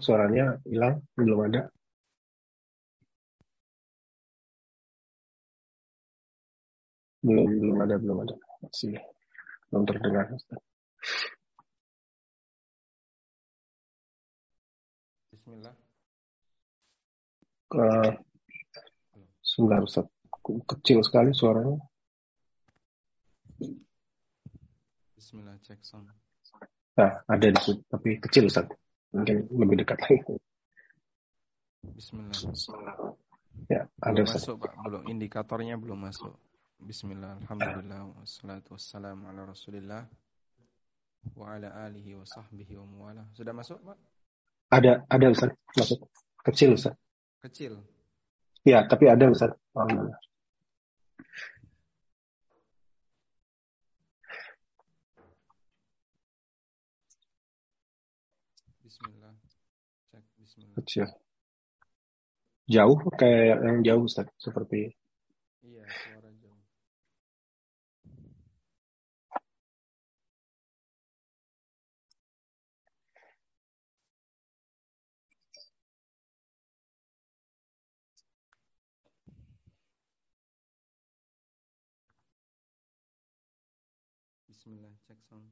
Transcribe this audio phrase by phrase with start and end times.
[0.00, 1.62] suaranya hilang, belum ada.
[7.20, 8.34] Belum, belum ada, belum ada.
[8.64, 8.96] Masih
[9.68, 10.26] belum terdengar.
[15.30, 15.76] Bismillah.
[17.70, 18.12] Uh,
[19.44, 20.06] sebentar Ustaz.
[20.42, 21.76] Kecil sekali suaranya.
[25.14, 26.10] Bismillah, cek sound.
[26.98, 28.66] Nah, ada di situ, tapi kecil Ustaz.
[29.10, 30.18] Mungkin lebih dekat lagi.
[31.82, 32.36] Bismillah.
[33.66, 36.32] Ya, ada belum masuk Pak, belum indikatornya belum masuk.
[36.80, 40.08] Bismillah, alhamdulillah, wassalatu wassalamu ala rasulillah
[41.36, 43.28] wa ala alihi wa sahbihi wa muwala.
[43.36, 43.98] Sudah masuk Pak?
[44.72, 46.00] Ada, ada Ustaz, masuk.
[46.40, 46.96] Kecil Ustaz.
[47.44, 47.76] Kecil?
[48.64, 49.52] Ya, tapi ada Ustaz.
[49.76, 50.16] Alhamdulillah.
[58.80, 59.34] Bismillah.
[60.10, 60.69] Cek bismillah.
[60.80, 61.04] Kecil.
[62.70, 64.94] Jauh kayak yang jauh Ustaz, seperti
[65.60, 66.62] Iya, suara jauh.
[84.48, 85.50] Bismillah, cek sound.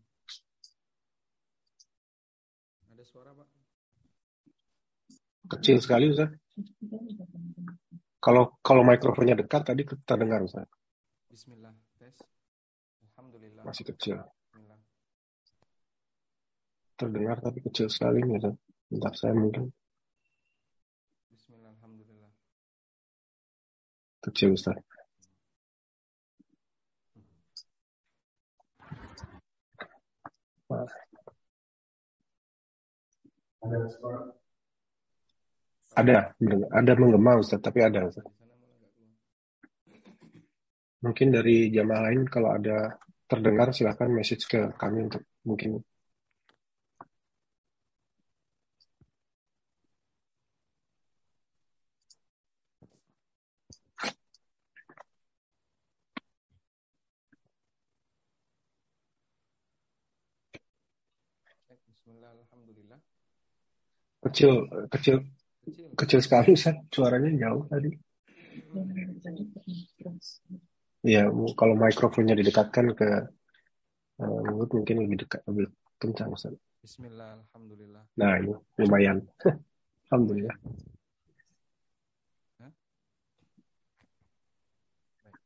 [2.89, 3.58] Ada suara, Pak?
[5.49, 6.31] Kecil sekali Ustaz.
[8.21, 10.69] Kalau kalau mikrofonnya dekat tadi terdengar Ustaz.
[11.33, 12.15] Bismillah, tes.
[13.09, 13.65] Alhamdulillah.
[13.65, 14.21] Masih kecil.
[14.21, 14.79] Bismillah.
[16.99, 18.55] Terdengar tapi kecil sekali nih Ustaz.
[18.89, 19.69] Bentar saya mungkin
[21.33, 22.33] Bismillah, alhamdulillah.
[24.25, 24.77] kecil Ustaz.
[33.59, 33.79] Ada,
[35.99, 38.27] ada menggema Ustaz, tapi ada Ustaz.
[41.03, 42.99] Mungkin dari jamaah lain kalau ada
[43.31, 45.83] terdengar silahkan message ke kami untuk mungkin
[61.87, 62.99] Bismillah, alhamdulillah.
[64.25, 65.17] kecil kecil
[65.99, 66.21] Kecil.
[66.23, 66.77] sekali Ustaz.
[66.93, 67.91] Suaranya jauh tadi.
[71.06, 73.09] Iya, kalau mikrofonnya didekatkan ke
[74.23, 75.71] eh, mulut mungkin lebih dekat, lebih
[76.01, 76.55] kencang Ustaz.
[76.78, 78.05] Bismillah, alhamdulillah.
[78.17, 79.19] Nah, ini lumayan.
[80.09, 80.57] Alhamdulillah.
[82.62, 82.73] Hah?
[85.23, 85.37] Baik.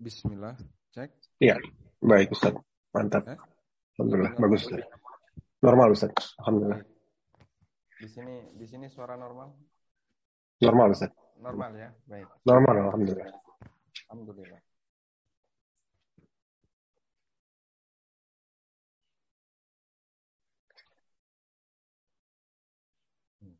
[0.00, 0.56] Bismillah,
[0.96, 1.12] cek.
[1.44, 1.60] Iya,
[2.00, 2.56] baik Ustaz.
[2.96, 3.20] Mantap.
[3.28, 3.36] Eh?
[4.00, 4.80] Alhamdulillah, bagus Ustaz.
[5.60, 6.16] Normal Ustaz.
[6.40, 6.80] Alhamdulillah.
[8.00, 9.52] Di sini di sini suara normal?
[10.64, 11.12] Normal Ustaz.
[11.36, 12.32] Normal ya, baik.
[12.48, 13.28] Normal Alhamdulillah.
[14.08, 14.60] Alhamdulillah.
[23.44, 23.56] Hmm.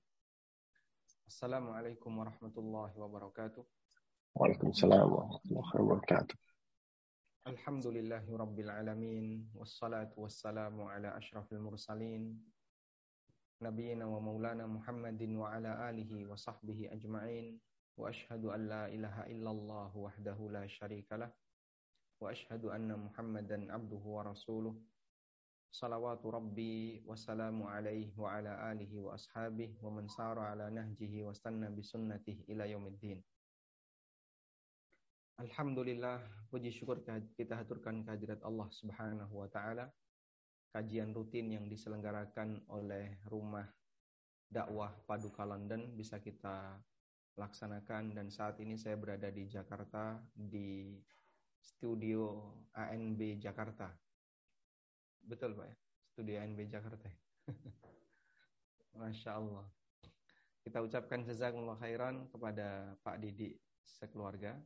[1.29, 3.80] Assalamualaikum warahmatullahi wabarakatuh.
[4.35, 6.37] Waalaikumsalam warahmatullahi wabarakatuh.
[7.51, 12.39] Alhamdulillahi rabbil alamin wassalatu wassalamu ala asyrafil mursalin
[13.59, 17.59] nabiyina wa maulana Muhammadin wa ala alihi wa sahbihi ajma'in
[17.99, 21.31] wa ashhadu an la ilaha illallah wahdahu la syarikalah
[22.23, 24.79] wa ashhadu anna Muhammadan abduhu wa rasuluh
[25.75, 31.27] salawatu rabbi wa salamu alaihi wa ala alihi wa ashabihi wa man sara ala nahjihi
[35.41, 36.21] Alhamdulillah,
[36.53, 37.01] puji syukur
[37.33, 39.89] kita haturkan kehadirat Allah Subhanahu wa taala.
[40.69, 43.65] Kajian rutin yang diselenggarakan oleh Rumah
[44.53, 46.77] Dakwah Paduka London bisa kita
[47.41, 51.01] laksanakan dan saat ini saya berada di Jakarta di
[51.57, 53.89] studio ANB Jakarta.
[55.25, 55.77] Betul Pak ya?
[56.13, 57.09] Studio ANB Jakarta.
[57.09, 57.17] ya?
[59.01, 59.65] Masya Allah.
[60.61, 63.57] Kita ucapkan jazakumullah khairan kepada Pak Didi
[63.89, 64.61] sekeluarga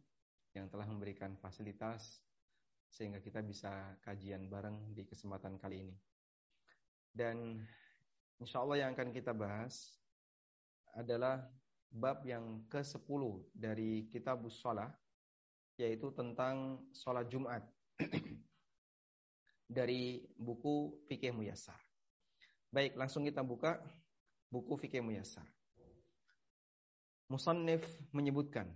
[0.55, 2.23] yang telah memberikan fasilitas
[2.87, 5.97] sehingga kita bisa kajian bareng di kesempatan kali ini.
[7.11, 7.59] Dan
[8.39, 9.99] insya Allah yang akan kita bahas
[10.95, 11.43] adalah
[11.91, 14.95] bab yang ke-10 dari kitab sholat,
[15.75, 17.67] yaitu tentang sholat Jumat
[19.79, 21.79] dari buku Fikih Muyassar.
[22.71, 23.83] Baik, langsung kita buka
[24.51, 25.47] buku Fikih Muyassar.
[27.27, 27.83] Musannif
[28.15, 28.71] menyebutkan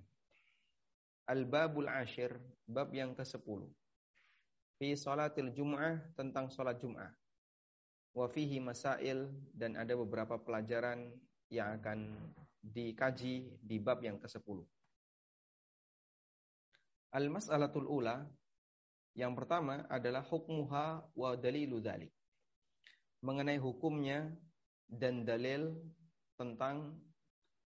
[1.29, 2.33] Al-Babul Ashir,
[2.65, 3.69] bab yang ke-10.
[4.81, 7.13] Fi salatil Jum'ah tentang salat Jum'ah.
[8.17, 11.13] Wa fihi masail dan ada beberapa pelajaran
[11.53, 12.17] yang akan
[12.65, 14.65] dikaji di bab yang ke-10.
[17.13, 18.25] Al-mas'alatul ula
[19.13, 22.13] yang pertama adalah hukmuha wa dalilu dzalik.
[23.21, 24.33] Mengenai hukumnya
[24.89, 25.77] dan dalil
[26.39, 26.97] tentang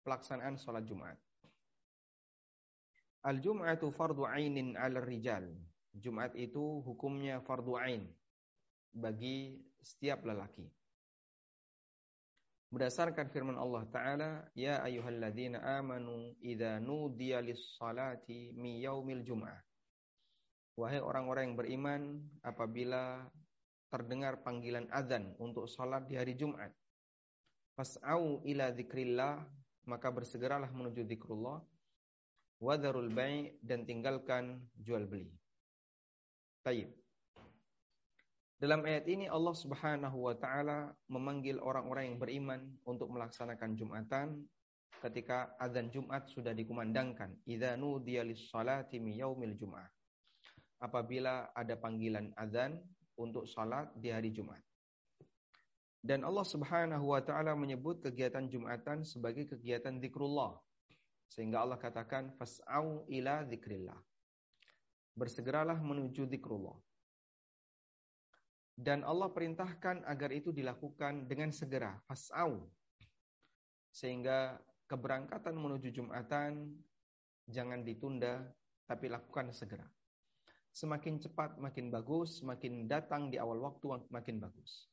[0.02, 1.14] pelaksanaan sholat Jumat.
[3.22, 5.46] Al-Jum'atu fardu ainin 'ala rijal.
[5.92, 8.08] Jumat itu hukumnya fardu ain
[8.90, 10.66] bagi setiap lelaki.
[12.72, 19.60] Berdasarkan firman Allah Ta'ala, Ya ayuhalladzina amanu idha nudiya lis-salati mi yaumil jum'ah.
[20.80, 22.02] Wahai orang-orang yang beriman,
[22.40, 23.28] apabila
[23.92, 26.72] terdengar panggilan azan untuk salat di hari Jumat,
[27.76, 29.44] fas'au ila dzikrillah
[29.84, 31.60] maka bersegeralah menuju zikrullah
[32.62, 35.34] wadarul bai' dan tinggalkan jual beli.
[36.62, 36.94] Taib.
[38.62, 44.46] Dalam ayat ini Allah Subhanahu wa taala memanggil orang-orang yang beriman untuk melaksanakan Jumatan
[45.02, 47.34] ketika azan Jumat sudah dikumandangkan.
[47.42, 49.90] Idza nudiya lis-salati mi yaumil Jum'ah.
[50.78, 52.78] Apabila ada panggilan azan
[53.18, 54.62] untuk salat di hari Jumat.
[55.98, 60.54] Dan Allah Subhanahu wa taala menyebut kegiatan Jumatan sebagai kegiatan zikrullah.
[61.32, 63.96] Sehingga Allah katakan fas'au ila zikrillah.
[65.16, 66.76] Bersegeralah menuju zikrullah.
[68.76, 72.68] Dan Allah perintahkan agar itu dilakukan dengan segera, fas'au.
[73.96, 74.60] Sehingga
[74.92, 76.68] keberangkatan menuju Jumatan
[77.48, 78.44] jangan ditunda
[78.84, 79.88] tapi lakukan segera.
[80.72, 84.88] Semakin cepat makin bagus, semakin datang di awal waktu makin bagus.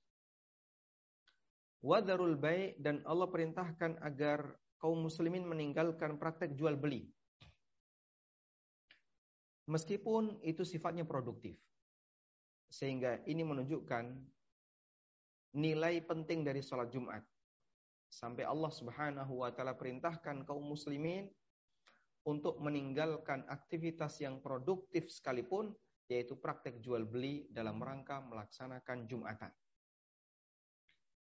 [1.84, 7.04] Wadarul baik dan Allah perintahkan agar kaum muslimin meninggalkan praktek jual beli.
[9.70, 11.54] Meskipun itu sifatnya produktif.
[12.72, 14.18] Sehingga ini menunjukkan
[15.54, 17.22] nilai penting dari sholat Jumat.
[18.10, 21.30] Sampai Allah subhanahu wa ta'ala perintahkan kaum muslimin
[22.26, 25.70] untuk meninggalkan aktivitas yang produktif sekalipun,
[26.10, 29.54] yaitu praktek jual beli dalam rangka melaksanakan Jumatan.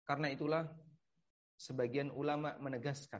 [0.07, 0.63] Karena itulah
[1.59, 3.19] sebagian ulama menegaskan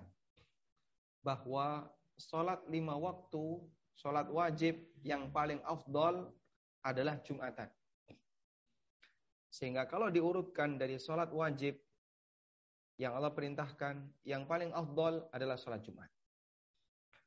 [1.27, 1.83] bahwa
[2.15, 3.59] sholat lima waktu,
[3.99, 6.31] sholat wajib yang paling afdol
[6.87, 7.67] adalah Jumatan.
[9.51, 11.75] Sehingga kalau diurutkan dari sholat wajib
[12.95, 16.07] yang Allah perintahkan, yang paling afdol adalah sholat Jumat.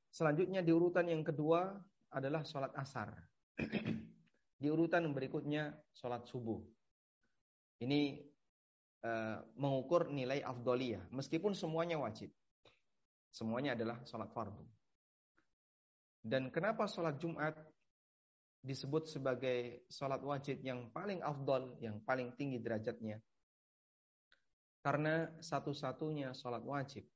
[0.09, 1.77] Selanjutnya di urutan yang kedua
[2.09, 3.13] adalah sholat asar.
[4.61, 6.61] di urutan berikutnya sholat subuh.
[7.81, 8.31] Ini
[9.01, 12.29] Eh, mengukur nilai afdoliyah meskipun semuanya wajib.
[13.31, 14.67] Semuanya adalah sholat fardu.
[16.21, 17.57] Dan kenapa sholat Jumat
[18.61, 23.17] disebut sebagai sholat wajib yang paling afdol, yang paling tinggi derajatnya?
[24.85, 27.07] Karena satu-satunya sholat wajib.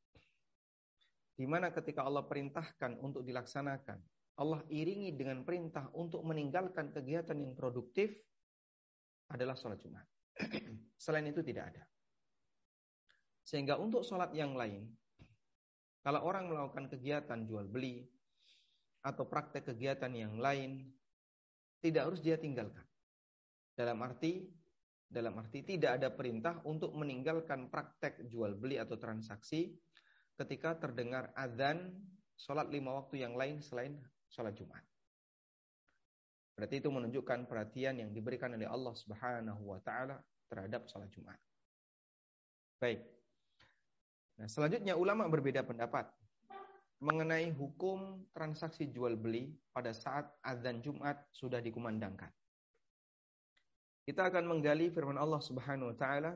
[1.34, 3.98] Di mana ketika Allah perintahkan untuk dilaksanakan,
[4.38, 8.14] Allah iringi dengan perintah untuk meninggalkan kegiatan yang produktif
[9.30, 10.06] adalah sholat Jumat.
[11.04, 11.82] Selain itu tidak ada.
[13.44, 14.88] Sehingga untuk sholat yang lain,
[16.04, 18.04] kalau orang melakukan kegiatan jual beli
[19.00, 20.84] atau praktek kegiatan yang lain,
[21.80, 22.84] tidak harus dia tinggalkan.
[23.72, 24.44] Dalam arti
[25.14, 29.70] dalam arti tidak ada perintah untuk meninggalkan praktek jual beli atau transaksi
[30.34, 31.94] ketika terdengar adzan
[32.34, 33.94] sholat lima waktu yang lain selain
[34.26, 34.82] sholat Jumat.
[36.58, 40.18] Berarti itu menunjukkan perhatian yang diberikan oleh Allah Subhanahu wa taala
[40.50, 41.38] terhadap sholat Jumat.
[42.82, 43.06] Baik.
[44.34, 46.10] Nah, selanjutnya ulama berbeda pendapat
[47.02, 52.30] mengenai hukum transaksi jual beli pada saat azan Jumat sudah dikumandangkan.
[54.04, 56.32] Kita akan menggali firman Allah Subhanahu wa taala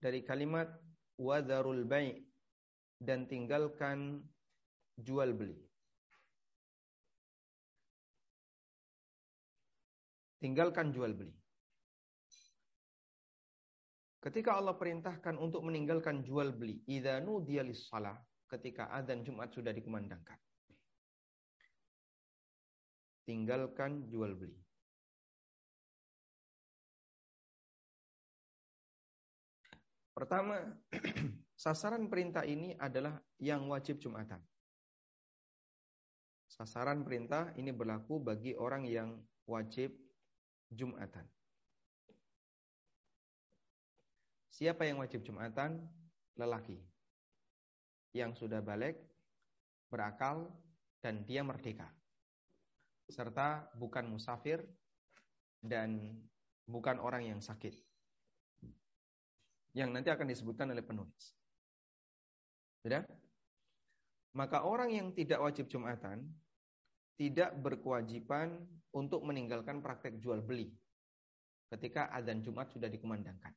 [0.00, 0.68] dari kalimat
[1.18, 2.24] wadharul bai'
[2.98, 4.22] dan tinggalkan
[4.98, 5.68] jual beli.
[10.38, 11.37] tinggalkan jual beli.
[14.18, 18.18] Ketika Allah perintahkan untuk meninggalkan jual beli, idza nudiya salah
[18.50, 20.34] ketika adzan Jumat sudah dikumandangkan.
[23.22, 24.58] Tinggalkan jual beli.
[30.18, 30.58] Pertama,
[31.54, 34.42] sasaran perintah ini adalah yang wajib Jumatan.
[36.50, 39.14] Sasaran perintah ini berlaku bagi orang yang
[39.46, 39.94] wajib
[40.74, 41.37] Jumatan.
[44.58, 45.78] Siapa yang wajib Jumatan?
[46.34, 46.74] Lelaki.
[48.10, 48.98] Yang sudah balik
[49.86, 50.50] berakal,
[50.98, 51.86] dan dia merdeka.
[53.06, 54.60] Serta bukan musafir
[55.62, 56.18] dan
[56.66, 57.72] bukan orang yang sakit.
[59.78, 61.38] Yang nanti akan disebutkan oleh penulis.
[62.82, 63.06] Sudah?
[64.34, 66.26] Maka orang yang tidak wajib Jumatan
[67.14, 68.58] tidak berkewajiban
[68.90, 70.74] untuk meninggalkan praktek jual beli
[71.70, 73.54] ketika adzan Jumat sudah dikumandangkan.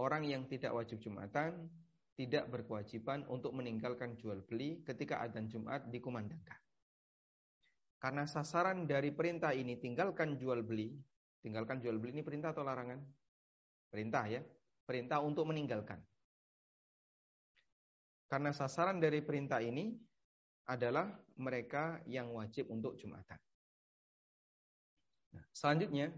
[0.00, 1.68] Orang yang tidak wajib Jumatan
[2.16, 6.60] tidak berkewajiban untuk meninggalkan jual beli ketika adzan Jumat dikumandangkan.
[8.02, 10.90] Karena sasaran dari perintah ini tinggalkan jual beli,
[11.40, 12.98] tinggalkan jual beli ini perintah atau larangan?
[13.92, 14.42] Perintah ya,
[14.82, 16.00] perintah untuk meninggalkan.
[18.26, 19.92] Karena sasaran dari perintah ini
[20.66, 23.36] adalah mereka yang wajib untuk Jumatan.
[25.36, 26.12] Nah, selanjutnya,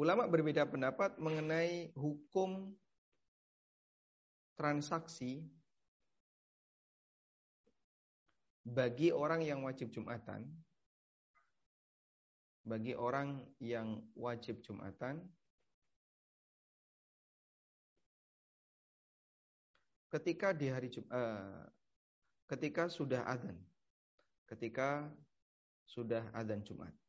[0.00, 2.72] ulama berbeda pendapat mengenai hukum
[4.56, 5.44] transaksi
[8.64, 10.48] bagi orang yang wajib Jumatan.
[12.64, 15.20] Bagi orang yang wajib Jumatan.
[20.08, 21.64] Ketika di hari Jumat, uh,
[22.48, 23.56] ketika sudah adzan.
[24.48, 25.12] Ketika
[25.84, 26.99] sudah adzan Jumat.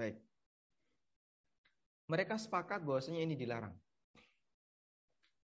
[0.00, 0.16] Baik.
[2.08, 3.76] Mereka sepakat bahwasanya ini dilarang.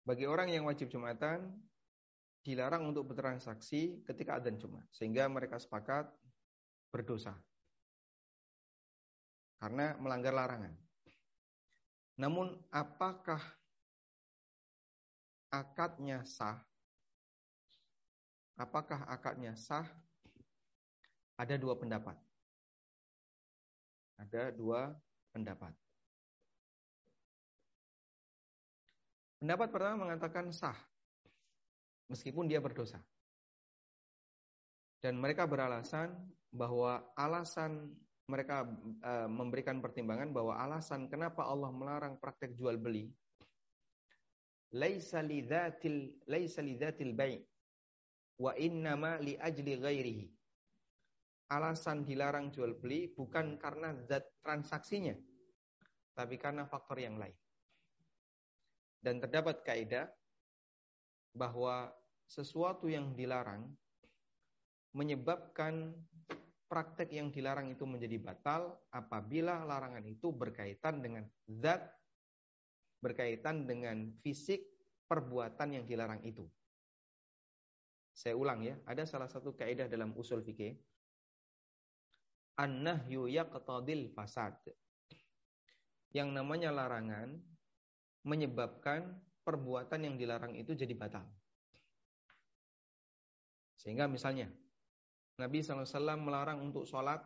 [0.06, 1.50] Bagi orang yang wajib Jumatan
[2.46, 6.06] dilarang untuk bertransaksi ketika adzan Jumat, sehingga mereka sepakat
[6.94, 7.34] berdosa.
[9.58, 10.70] Karena melanggar larangan.
[12.14, 13.42] Namun apakah
[15.50, 16.62] akadnya sah?
[18.54, 19.90] Apakah akadnya sah?
[21.34, 22.25] Ada dua pendapat.
[24.16, 24.92] Ada dua
[25.32, 25.72] pendapat.
[29.40, 30.76] Pendapat pertama mengatakan sah.
[32.08, 33.02] Meskipun dia berdosa.
[35.04, 36.14] Dan mereka beralasan
[36.50, 37.92] bahwa alasan
[38.26, 38.66] mereka
[39.04, 43.06] e, memberikan pertimbangan bahwa alasan kenapa Allah melarang praktek jual beli
[44.74, 47.38] laisa lidzatil laisa lidzatil bai'
[48.36, 50.26] wa innama li ajli ghairihi.
[51.46, 55.14] Alasan dilarang jual beli bukan karena zat transaksinya,
[56.18, 57.34] tapi karena faktor yang lain.
[58.98, 60.10] Dan terdapat kaidah
[61.30, 61.94] bahwa
[62.26, 63.70] sesuatu yang dilarang
[64.90, 65.94] menyebabkan
[66.66, 71.86] praktek yang dilarang itu menjadi batal apabila larangan itu berkaitan dengan zat
[72.98, 74.66] berkaitan dengan fisik
[75.06, 76.42] perbuatan yang dilarang itu.
[78.16, 80.74] Saya ulang ya, ada salah satu kaidah dalam usul fikih.
[82.56, 84.56] An-nahyu yaqtadil fasad.
[86.12, 87.36] Yang namanya larangan
[88.24, 89.12] menyebabkan
[89.44, 91.22] perbuatan yang dilarang itu jadi batal.
[93.76, 94.50] Sehingga misalnya
[95.36, 97.20] Nabi SAW melarang untuk sholat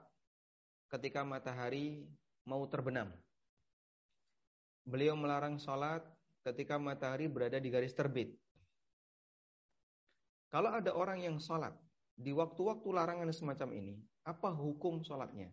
[0.90, 2.04] ketika matahari
[2.44, 3.08] mau terbenam.
[4.82, 6.02] Beliau melarang sholat
[6.42, 8.34] ketika matahari berada di garis terbit.
[10.50, 11.70] Kalau ada orang yang sholat
[12.20, 13.96] di waktu-waktu larangan semacam ini,
[14.28, 15.48] apa hukum sholatnya?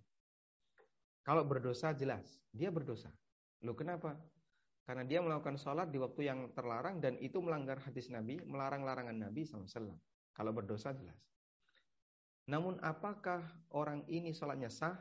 [1.24, 3.08] Kalau berdosa jelas, dia berdosa.
[3.64, 4.20] Loh kenapa?
[4.84, 9.16] Karena dia melakukan sholat di waktu yang terlarang dan itu melanggar hadis Nabi, melarang larangan
[9.16, 9.96] Nabi SAW.
[10.36, 11.20] Kalau berdosa jelas.
[12.48, 13.44] Namun apakah
[13.76, 14.96] orang ini sholatnya sah?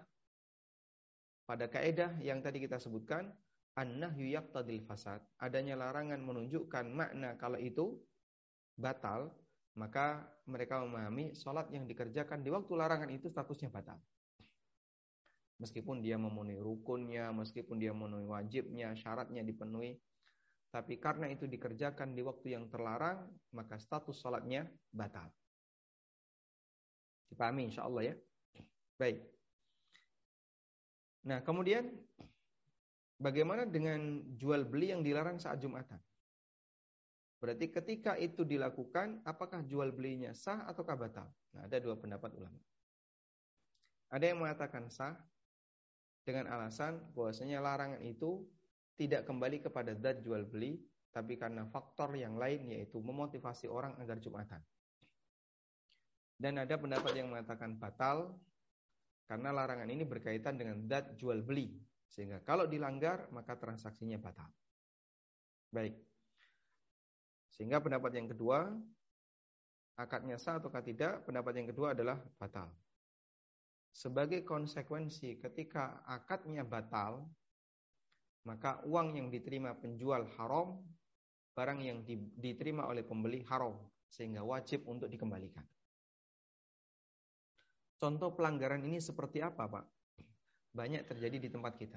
[1.46, 3.30] Pada kaedah yang tadi kita sebutkan,
[3.78, 7.94] an-nahyu yaqtadil fasad, adanya larangan menunjukkan makna kalau itu
[8.75, 9.30] batal,
[9.76, 14.00] maka mereka memahami sholat yang dikerjakan di waktu larangan itu statusnya batal.
[15.56, 19.97] Meskipun dia memenuhi rukunnya, meskipun dia memenuhi wajibnya, syaratnya dipenuhi,
[20.68, 23.25] tapi karena itu dikerjakan di waktu yang terlarang,
[23.56, 25.33] maka status sholatnya batal.
[27.33, 28.14] Dipahami insya Allah ya.
[29.00, 29.25] Baik.
[31.25, 31.88] Nah kemudian
[33.16, 35.97] Bagaimana dengan jual beli yang dilarang saat Jumatan?
[37.47, 41.31] Berarti ketika itu dilakukan, apakah jual belinya sah atau batal?
[41.55, 42.59] Nah, ada dua pendapat ulama.
[44.11, 45.15] Ada yang mengatakan sah
[46.26, 48.43] dengan alasan bahwasanya larangan itu
[48.99, 50.83] tidak kembali kepada zat jual beli,
[51.15, 54.59] tapi karena faktor yang lain yaitu memotivasi orang agar Jumatan.
[56.35, 58.35] Dan ada pendapat yang mengatakan batal
[59.31, 61.79] karena larangan ini berkaitan dengan zat jual beli,
[62.11, 64.50] sehingga kalau dilanggar maka transaksinya batal.
[65.71, 65.95] Baik.
[67.57, 68.69] Sehingga pendapat yang kedua
[69.97, 72.69] akadnya sah atau tidak, pendapat yang kedua adalah batal.
[73.97, 77.25] Sebagai konsekuensi ketika akadnya batal,
[78.45, 80.85] maka uang yang diterima penjual haram,
[81.57, 82.05] barang yang
[82.37, 83.81] diterima oleh pembeli haram
[84.13, 85.65] sehingga wajib untuk dikembalikan.
[87.97, 89.85] Contoh pelanggaran ini seperti apa, Pak?
[90.77, 91.97] Banyak terjadi di tempat kita.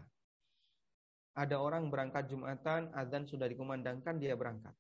[1.36, 4.72] Ada orang berangkat Jumatan, azan sudah dikumandangkan, dia berangkat.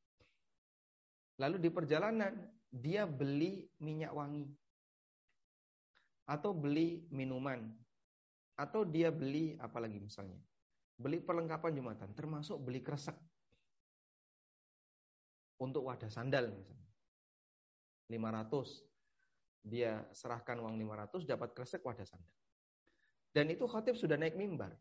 [1.39, 2.35] Lalu di perjalanan
[2.67, 4.45] dia beli minyak wangi.
[6.27, 7.63] Atau beli minuman.
[8.59, 10.37] Atau dia beli apa lagi misalnya?
[10.99, 13.15] Beli perlengkapan jumatan termasuk beli kresek.
[15.63, 16.87] Untuk wadah sandal misalnya.
[18.11, 18.83] 500
[19.63, 22.35] dia serahkan uang 500 dapat kresek wadah sandal.
[23.31, 24.75] Dan itu khatib sudah naik mimbar.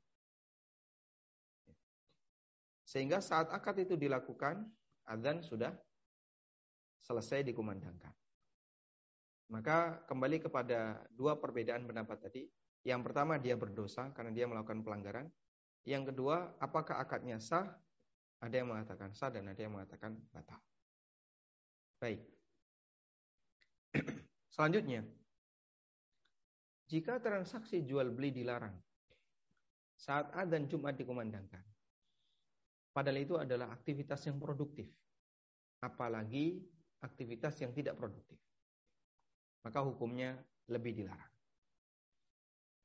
[2.89, 4.65] Sehingga saat akad itu dilakukan
[5.05, 5.71] azan sudah
[7.03, 8.13] selesai dikumandangkan
[9.49, 12.43] maka kembali kepada dua perbedaan pendapat tadi.
[12.85, 15.27] Yang pertama dia berdosa karena dia melakukan pelanggaran.
[15.89, 17.65] Yang kedua, apakah akadnya sah?
[18.39, 20.61] Ada yang mengatakan sah dan ada yang mengatakan batal.
[21.99, 22.23] Baik.
[24.55, 25.03] Selanjutnya,
[26.87, 28.77] jika transaksi jual beli dilarang
[29.99, 31.65] saat adzan Jumat dikumandangkan,
[32.95, 34.87] padahal itu adalah aktivitas yang produktif,
[35.83, 36.63] apalagi
[37.05, 38.39] aktivitas yang tidak produktif
[39.69, 40.39] maka hukumnya
[40.73, 41.33] lebih dilarang.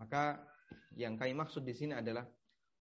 [0.03, 0.41] Maka
[0.97, 2.25] yang kami maksud di sini adalah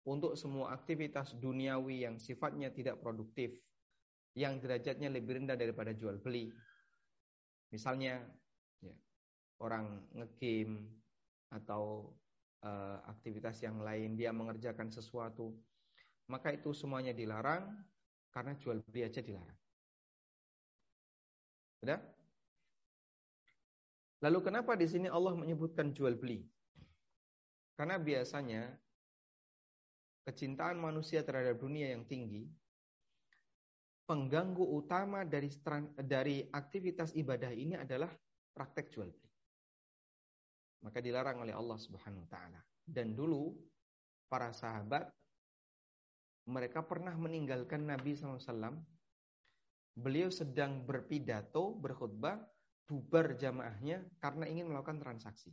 [0.08, 3.54] untuk semua aktivitas duniawi yang sifatnya tidak produktif,
[4.34, 6.50] yang derajatnya lebih rendah daripada jual beli.
[7.70, 8.26] Misalnya
[8.82, 8.96] ya,
[9.62, 10.82] orang ngegame
[11.52, 12.10] atau
[12.66, 15.54] uh, aktivitas yang lain dia mengerjakan sesuatu,
[16.26, 17.70] maka itu semuanya dilarang
[18.34, 19.61] karena jual beli aja dilarang.
[21.82, 21.98] Sudah?
[24.22, 26.46] Lalu kenapa di sini Allah menyebutkan jual beli?
[27.74, 28.70] Karena biasanya
[30.22, 32.46] kecintaan manusia terhadap dunia yang tinggi
[34.06, 35.50] pengganggu utama dari
[35.98, 38.10] dari aktivitas ibadah ini adalah
[38.54, 39.30] praktek jual beli.
[40.86, 42.60] Maka dilarang oleh Allah Subhanahu wa taala.
[42.82, 43.54] Dan dulu
[44.30, 45.10] para sahabat
[46.46, 48.38] mereka pernah meninggalkan Nabi SAW.
[49.92, 52.40] Beliau sedang berpidato, berkhutbah,
[52.88, 55.52] bubar jamaahnya karena ingin melakukan transaksi.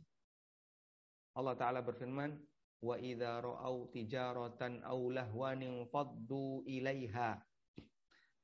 [1.36, 2.40] Allah taala berfirman,
[2.80, 7.36] "Wa idza ra'au tijaratan aw lahwanin faddu ilaiha."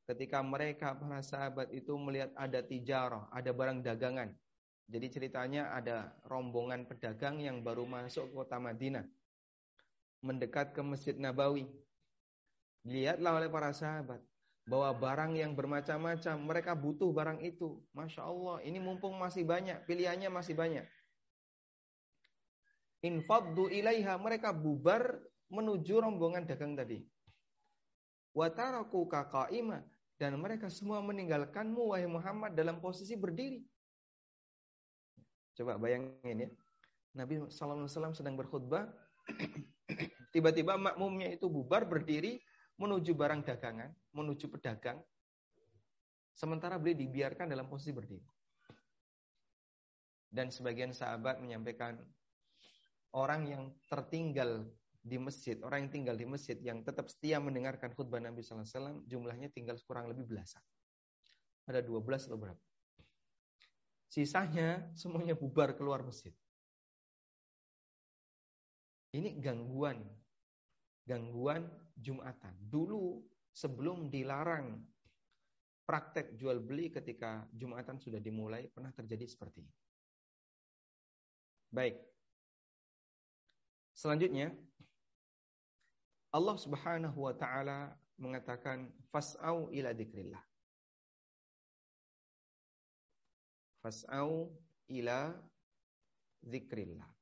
[0.06, 4.30] Ketika mereka para sahabat itu melihat ada tijarah, ada barang dagangan.
[4.87, 9.02] Jadi ceritanya ada rombongan pedagang yang baru masuk kota Madinah.
[10.22, 11.66] Mendekat ke Masjid Nabawi.
[12.87, 14.22] Lihatlah oleh para sahabat
[14.66, 17.79] bahwa barang yang bermacam-macam mereka butuh barang itu.
[17.94, 20.83] Masya Allah, ini mumpung masih banyak, pilihannya masih banyak.
[23.07, 27.07] Infaddu ilaiha, mereka bubar menuju rombongan dagang tadi.
[28.35, 29.87] Wataraku kakaima,
[30.18, 33.62] dan mereka semua meninggalkanmu wahai Muhammad dalam posisi berdiri.
[35.57, 36.50] Coba bayangin ya.
[37.16, 38.92] Nabi SAW sedang berkhutbah,
[40.35, 42.42] tiba-tiba makmumnya itu bubar berdiri
[42.76, 45.00] menuju barang dagangan, menuju pedagang,
[46.36, 48.24] sementara beliau dibiarkan dalam posisi berdiri.
[50.26, 51.96] Dan sebagian sahabat menyampaikan
[53.16, 54.68] orang yang tertinggal
[55.00, 58.76] di masjid, orang yang tinggal di masjid yang tetap setia mendengarkan khutbah Nabi Sallallahu Alaihi
[58.76, 60.60] Wasallam, jumlahnya tinggal kurang lebih belasan.
[61.70, 62.62] Ada 12 atau berapa?
[64.10, 66.34] Sisanya semuanya bubar keluar masjid.
[69.14, 70.04] Ini gangguan
[71.06, 71.62] gangguan
[71.96, 72.52] Jumatan.
[72.61, 74.85] Dulu sebelum dilarang
[75.88, 79.74] praktek jual beli ketika Jumatan sudah dimulai pernah terjadi seperti ini.
[81.72, 81.96] Baik.
[83.96, 84.52] Selanjutnya
[86.37, 90.44] Allah Subhanahu wa taala mengatakan fas'au ila dzikrillah.
[93.80, 94.52] Fas'au
[94.92, 95.32] ila
[96.44, 97.15] dzikrillah.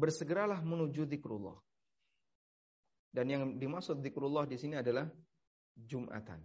[0.00, 1.60] Bersegeralah menuju zikrullah.
[3.12, 5.04] Dan yang dimaksud zikrullah di sini adalah
[5.76, 6.40] Jumatan.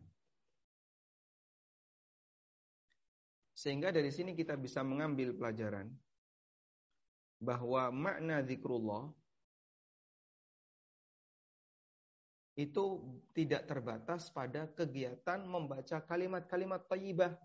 [3.55, 5.87] Sehingga dari sini kita bisa mengambil pelajaran
[7.39, 9.09] bahwa makna zikrullah
[12.55, 13.03] itu
[13.35, 17.35] tidak terbatas pada kegiatan membaca kalimat-kalimat tayyibah,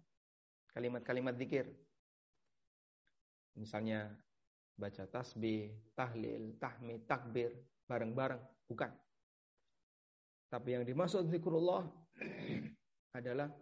[0.70, 1.66] kalimat-kalimat zikir.
[3.58, 4.14] Misalnya
[4.80, 7.52] baca tasbih, tahlil, tahmid, takbir
[7.84, 8.88] bareng-bareng, bukan.
[10.48, 11.84] Tapi yang dimaksud zikrullah
[13.18, 13.52] adalah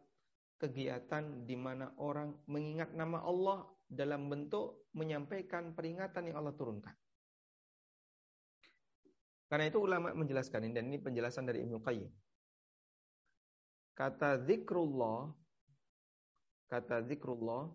[0.63, 6.95] kegiatan di mana orang mengingat nama Allah dalam bentuk menyampaikan peringatan yang Allah turunkan.
[9.49, 12.13] Karena itu ulama menjelaskan ini dan ini penjelasan dari Ibnu Qayyim.
[13.97, 15.33] Kata zikrullah
[16.69, 17.73] kata zikrullah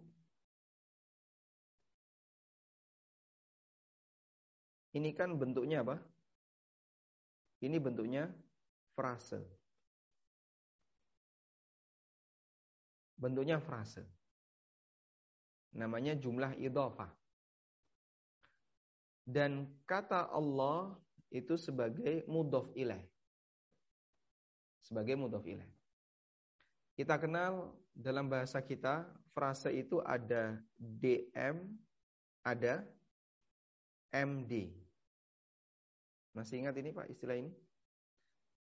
[4.93, 5.97] ini kan bentuknya apa?
[7.65, 8.29] Ini bentuknya
[8.93, 9.41] frase.
[13.17, 14.05] Bentuknya frase.
[15.73, 17.09] Namanya jumlah idhafah.
[19.23, 20.93] Dan kata Allah
[21.31, 23.07] itu sebagai mudhof ilaih.
[24.83, 25.71] Sebagai mudhof ilaih.
[26.93, 31.65] Kita kenal dalam bahasa kita frase itu ada DM,
[32.45, 32.85] ada
[34.13, 34.82] MD.
[36.33, 37.53] Masih ingat ini Pak istilah ini?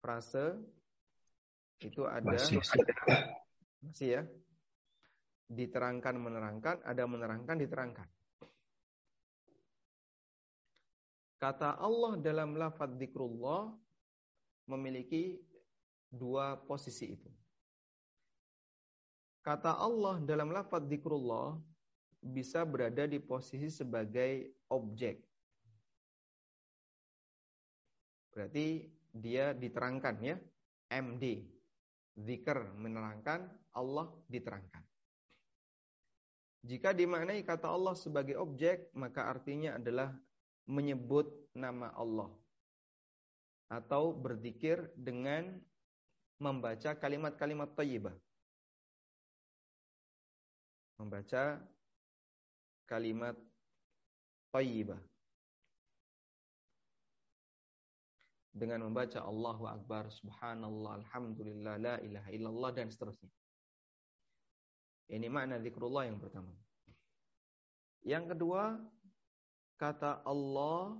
[0.01, 0.61] Frase
[1.81, 2.61] itu ada Masih.
[3.81, 4.23] masih ya.
[5.45, 8.07] Diterangkan menerangkan, ada menerangkan diterangkan.
[11.37, 13.69] Kata Allah dalam lafaz zikrullah
[14.65, 15.37] memiliki
[16.09, 17.29] dua posisi itu.
[19.45, 21.61] Kata Allah dalam lafaz zikrullah
[22.17, 25.21] bisa berada di posisi sebagai objek.
[28.35, 28.83] Berarti
[29.15, 30.35] dia diterangkan ya,
[30.91, 31.47] MD.
[32.15, 34.83] Zikr menerangkan, Allah diterangkan.
[36.65, 40.11] Jika dimaknai kata Allah sebagai objek, maka artinya adalah
[40.67, 42.31] menyebut nama Allah.
[43.71, 45.59] Atau berzikir dengan
[46.39, 48.15] membaca kalimat-kalimat thayyibah
[50.99, 51.59] membaca
[52.87, 53.35] kalimat
[54.51, 54.99] thayyibah
[58.55, 63.27] dengan membaca Allahu Akbar, Subhanallah, Alhamdulillah, La ilaha illallah dan seterusnya.
[65.11, 66.55] Ini makna zikrullah yang pertama.
[68.07, 68.79] Yang kedua,
[69.75, 70.95] kata Allah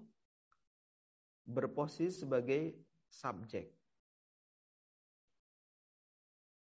[1.48, 2.76] berposisi sebagai
[3.08, 3.72] subjek.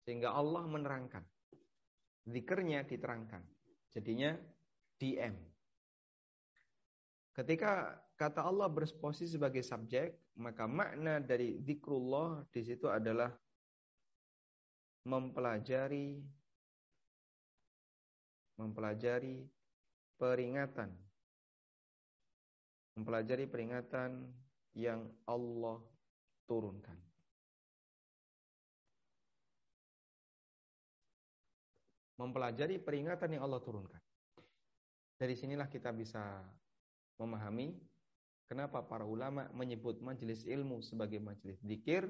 [0.07, 1.27] Sehingga Allah menerangkan
[2.27, 3.41] zikernya diterangkan.
[3.91, 4.35] Jadinya
[4.99, 5.33] DM.
[7.31, 13.33] Ketika kata Allah berposisi sebagai subjek, maka makna dari zikrullah di situ adalah
[15.09, 16.21] mempelajari
[18.57, 19.45] mempelajari
[20.17, 20.89] peringatan
[22.97, 24.25] mempelajari peringatan
[24.77, 25.81] yang Allah
[26.45, 27.07] turunkan.
[32.17, 34.01] mempelajari peringatan yang Allah turunkan.
[35.17, 36.21] Dari sinilah kita bisa
[37.17, 37.73] memahami
[38.47, 42.07] kenapa para ulama menyebut majelis ilmu sebagai majelis zikir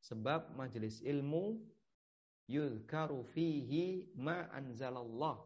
[0.00, 1.60] sebab majelis ilmu
[2.46, 5.42] yuzkaru fihi ma anzalallah.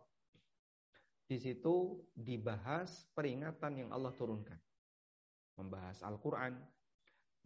[1.31, 4.59] Di situ dibahas peringatan yang Allah turunkan.
[5.55, 6.59] Membahas Al-Qur'an,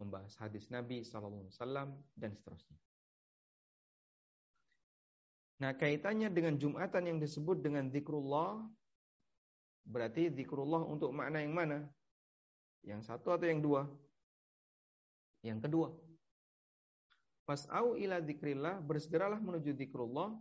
[0.01, 2.79] membahas hadis Nabi wasallam dan seterusnya.
[5.55, 8.59] Nah, kaitannya dengan Jumatan yang disebut dengan zikrullah
[9.85, 11.85] berarti zikrullah untuk makna yang mana?
[12.85, 13.89] Yang satu atau yang dua?
[15.41, 15.89] Yang kedua.
[17.45, 20.33] Fas'au ila zikrillah, bersegeralah menuju zikrullah.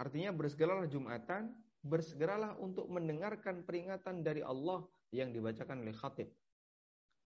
[0.00, 1.52] Artinya bersegeralah Jumatan,
[1.84, 6.32] bersegeralah untuk mendengarkan peringatan dari Allah yang dibacakan oleh khatib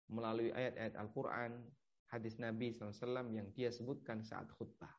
[0.09, 1.51] melalui ayat-ayat Al-Quran,
[2.13, 4.93] hadis Nabi SAW yang dia sebutkan saat khutbah.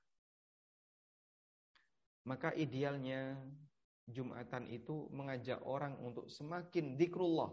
[2.27, 3.38] Maka idealnya
[4.07, 7.51] Jumatan itu mengajak orang untuk semakin zikrullah.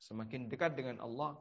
[0.00, 1.36] Semakin dekat dengan Allah.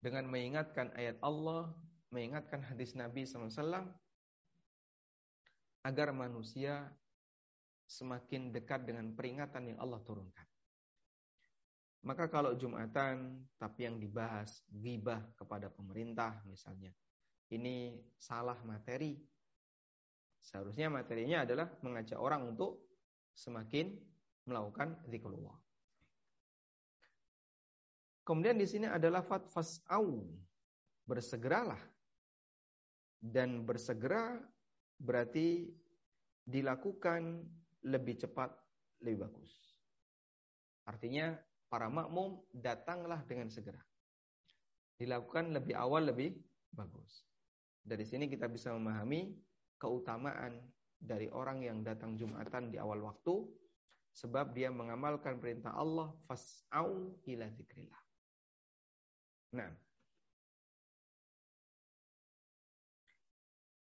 [0.00, 1.72] Dengan mengingatkan ayat Allah,
[2.12, 3.88] mengingatkan hadis Nabi SAW.
[5.84, 6.88] Agar manusia
[7.84, 10.48] semakin dekat dengan peringatan yang Allah turunkan.
[12.04, 16.92] Maka kalau Jumatan, tapi yang dibahas gibah kepada pemerintah misalnya.
[17.52, 19.20] Ini salah materi,
[20.44, 22.84] Seharusnya materinya adalah mengajak orang untuk
[23.32, 23.96] semakin
[24.44, 25.56] melakukan zikrullah.
[28.24, 30.24] Kemudian di sini adalah fas'au.
[31.04, 31.80] Bersegeralah.
[33.20, 34.40] Dan bersegera
[34.96, 35.68] berarti
[36.44, 37.44] dilakukan
[37.84, 38.52] lebih cepat,
[39.04, 39.52] lebih bagus.
[40.84, 41.36] Artinya
[41.68, 43.80] para makmum datanglah dengan segera.
[44.96, 46.36] Dilakukan lebih awal, lebih
[46.72, 47.24] bagus.
[47.84, 49.36] Dari sini kita bisa memahami
[49.76, 50.60] keutamaan
[50.96, 53.44] dari orang yang datang Jumatan di awal waktu
[54.14, 58.03] sebab dia mengamalkan perintah Allah fas'au ila zikrillah.
[59.54, 59.70] Nah.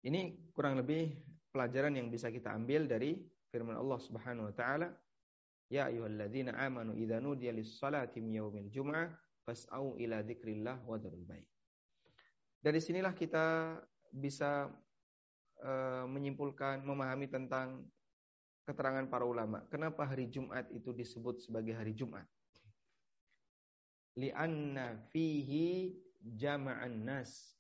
[0.05, 1.16] Ini kurang lebih
[1.48, 3.16] pelajaran yang bisa kita ambil dari
[3.48, 4.92] firman Allah Subhanahu wa taala
[5.72, 9.09] Ya ayyuhalladzina amanu idza nudiya lis-salati min yaumil jum'ah
[9.48, 11.48] fas'au ila dzikrillah wa dzarul bait.
[12.61, 13.77] Dari sinilah kita
[14.12, 14.68] bisa
[15.64, 17.85] uh, menyimpulkan, memahami tentang
[18.64, 19.64] keterangan para ulama.
[19.68, 22.24] Kenapa hari Jumat itu disebut sebagai hari Jumat?
[24.14, 25.90] Lianna fihi
[26.22, 27.55] jama'an nas.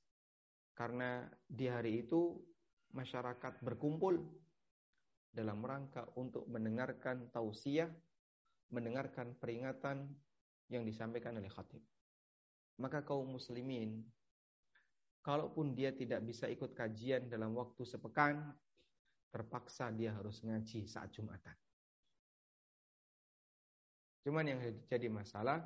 [0.74, 2.34] Karena di hari itu
[2.94, 4.18] masyarakat berkumpul
[5.34, 7.90] dalam rangka untuk mendengarkan tausiah,
[8.70, 10.10] mendengarkan peringatan
[10.70, 11.82] yang disampaikan oleh khatib.
[12.78, 14.02] Maka kaum muslimin,
[15.22, 18.50] kalaupun dia tidak bisa ikut kajian dalam waktu sepekan,
[19.30, 21.54] terpaksa dia harus ngaji saat Jumatan.
[24.22, 25.62] Cuman yang jadi masalah,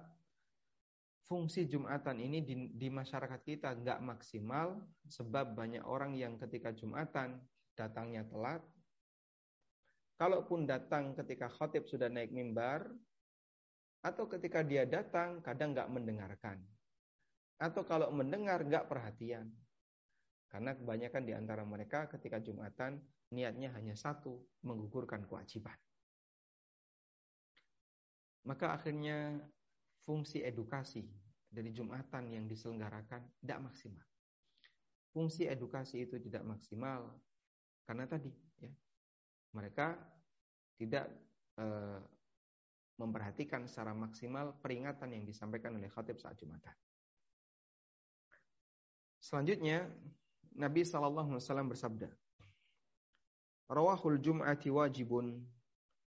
[1.29, 7.39] fungsi Jumatan ini di, di masyarakat kita nggak maksimal sebab banyak orang yang ketika Jumatan
[7.77, 8.65] datangnya telat,
[10.19, 12.91] Kalaupun datang ketika khotib sudah naik mimbar,
[14.03, 16.59] atau ketika dia datang kadang nggak mendengarkan.
[17.63, 19.47] Atau kalau mendengar nggak perhatian.
[20.51, 22.99] Karena kebanyakan di antara mereka ketika Jumatan
[23.31, 25.79] niatnya hanya satu, menggugurkan kewajiban.
[28.43, 29.39] Maka akhirnya
[30.09, 31.05] fungsi edukasi
[31.53, 34.09] dari Jumatan yang diselenggarakan tidak maksimal.
[35.13, 37.13] Fungsi edukasi itu tidak maksimal
[37.85, 38.73] karena tadi ya
[39.53, 40.01] mereka
[40.81, 41.13] tidak
[41.61, 42.01] eh,
[42.97, 46.73] memperhatikan secara maksimal peringatan yang disampaikan oleh khatib saat Jumatan.
[49.21, 49.85] Selanjutnya,
[50.57, 51.37] Nabi SAW
[51.69, 52.09] bersabda,
[53.69, 55.45] Rawahul Jum'ati wajibun,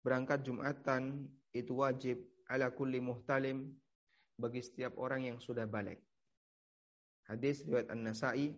[0.05, 3.71] berangkat Jumatan itu wajib ala kulli muhtalim
[4.41, 6.01] bagi setiap orang yang sudah balik.
[7.29, 8.57] Hadis riwayat An-Nasa'i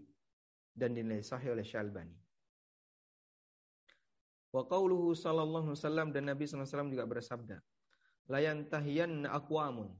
[0.78, 2.14] dan dinilai sahih oleh Syalbani.
[4.54, 7.56] Wa qauluhu sallallahu alaihi wasallam dan Nabi sallallahu alaihi wasallam juga bersabda,
[8.30, 9.90] "Layan tahiyanna aqwamun."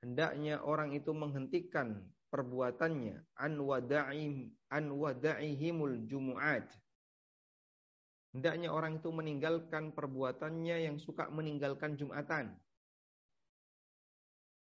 [0.00, 6.66] Hendaknya orang itu menghentikan perbuatannya an wada'im an wada'ihimul jumu'at.
[8.30, 12.54] Hendaknya orang itu meninggalkan perbuatannya yang suka meninggalkan Jumatan.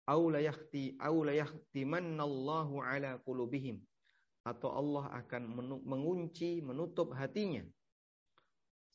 [0.09, 1.33] Au la la
[2.81, 3.11] ala
[4.41, 5.41] atau Allah akan
[5.85, 7.61] mengunci menutup hatinya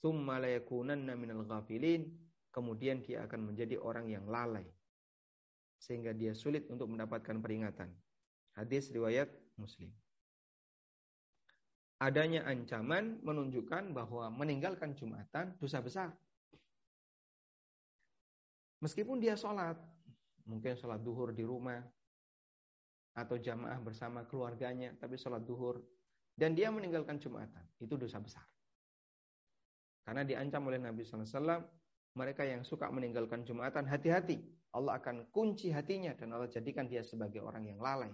[0.07, 2.07] Thumma layakunanna minal ghafilin.
[2.55, 4.65] Kemudian dia akan menjadi orang yang lalai.
[5.83, 7.93] Sehingga dia sulit untuk mendapatkan peringatan.
[8.57, 9.29] Hadis riwayat
[9.61, 9.93] Muslim.
[12.01, 16.15] Adanya ancaman menunjukkan bahwa meninggalkan Jumatan dosa besar.
[18.81, 19.77] Meskipun dia sholat,
[20.47, 21.83] mungkin sholat duhur di rumah,
[23.17, 25.81] atau jamaah bersama keluarganya, tapi sholat duhur,
[26.37, 28.45] dan dia meninggalkan Jumatan, itu dosa besar.
[30.07, 31.65] Karena diancam oleh Nabi SAW,
[32.15, 34.39] mereka yang suka meninggalkan Jumatan, hati-hati.
[34.77, 38.13] Allah akan kunci hatinya dan Allah jadikan dia sebagai orang yang lalai.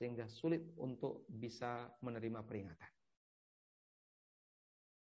[0.00, 2.90] Sehingga sulit untuk bisa menerima peringatan.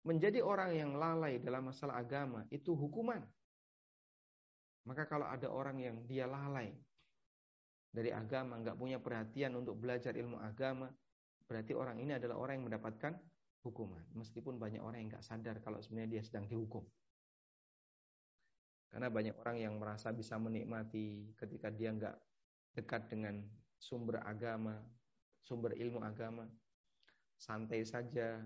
[0.02, 3.22] Menjadi orang yang lalai dalam masalah agama itu hukuman.
[4.88, 6.72] Maka kalau ada orang yang dia lalai
[7.92, 10.88] dari agama, nggak punya perhatian untuk belajar ilmu agama,
[11.44, 13.12] berarti orang ini adalah orang yang mendapatkan
[13.68, 14.00] hukuman.
[14.16, 16.80] Meskipun banyak orang yang nggak sadar kalau sebenarnya dia sedang dihukum.
[18.88, 22.16] Karena banyak orang yang merasa bisa menikmati ketika dia nggak
[22.80, 23.44] dekat dengan
[23.76, 24.80] sumber agama,
[25.44, 26.48] sumber ilmu agama,
[27.36, 28.40] santai saja,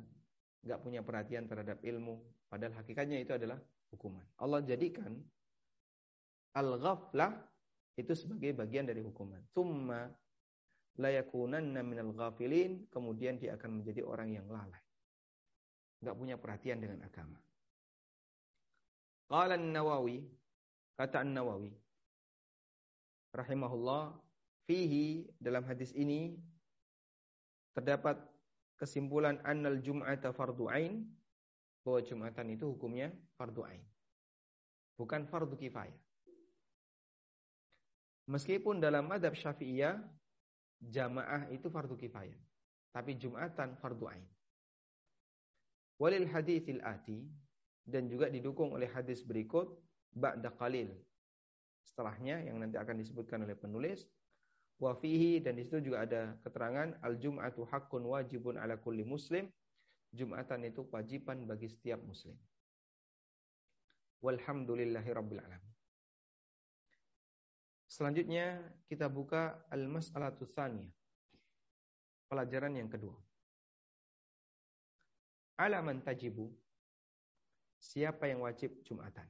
[0.67, 2.19] nggak punya perhatian terhadap ilmu.
[2.51, 3.63] Padahal hakikatnya itu adalah
[3.95, 4.27] hukuman.
[4.43, 5.23] Allah jadikan
[6.57, 7.33] al-ghaflah
[7.97, 9.41] itu sebagai bagian dari hukuman.
[9.53, 10.09] Thumma
[11.01, 14.81] layakunanna minal ghafilin, kemudian dia akan menjadi orang yang lalai
[16.03, 17.39] nggak punya perhatian dengan agama.
[19.31, 20.27] Qala nawawi
[20.99, 21.73] kata An-Nawawi
[23.33, 24.13] rahimahullah
[24.67, 26.37] fihi dalam hadis ini
[27.73, 28.19] terdapat
[28.77, 31.07] kesimpulan annal jum'ata fardu ain
[31.87, 33.87] bahwa Jumatan itu hukumnya fardu ain.
[34.99, 36.02] Bukan fardu kifayah.
[38.33, 40.01] Meskipun dalam madhab syafi'iyah
[40.89, 42.41] jamaah itu fardu kifayah.
[42.97, 44.25] Tapi Jumatan fardu ain.
[46.01, 47.29] Walil haditsil ati
[47.85, 49.77] dan juga didukung oleh hadis berikut
[50.17, 50.89] ba'da qalil.
[51.85, 54.09] Setelahnya yang nanti akan disebutkan oleh penulis
[54.81, 59.53] wa fihi dan di situ juga ada keterangan al jum'atu haqqun wajibun ala kulli muslim.
[60.13, 62.37] Jumatan itu kewajiban bagi setiap muslim.
[64.21, 65.72] Walhamdulillahi alamin.
[67.93, 68.57] Selanjutnya
[68.89, 70.89] kita buka al-mas'alatu tsaniyah.
[72.33, 73.21] Pelajaran yang kedua
[75.63, 76.51] alaman tajibu
[77.79, 79.27] siapa yang wajib Jumatan.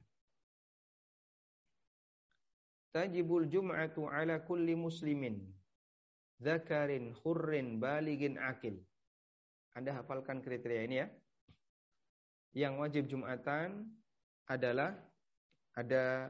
[2.93, 5.41] tajibul jum'atu ala kulli muslimin
[6.37, 8.77] zakarin hurrin baligin akil.
[9.73, 11.07] Anda hafalkan kriteria ini ya.
[12.53, 13.89] Yang wajib Jumatan
[14.45, 14.93] adalah
[15.73, 16.29] ada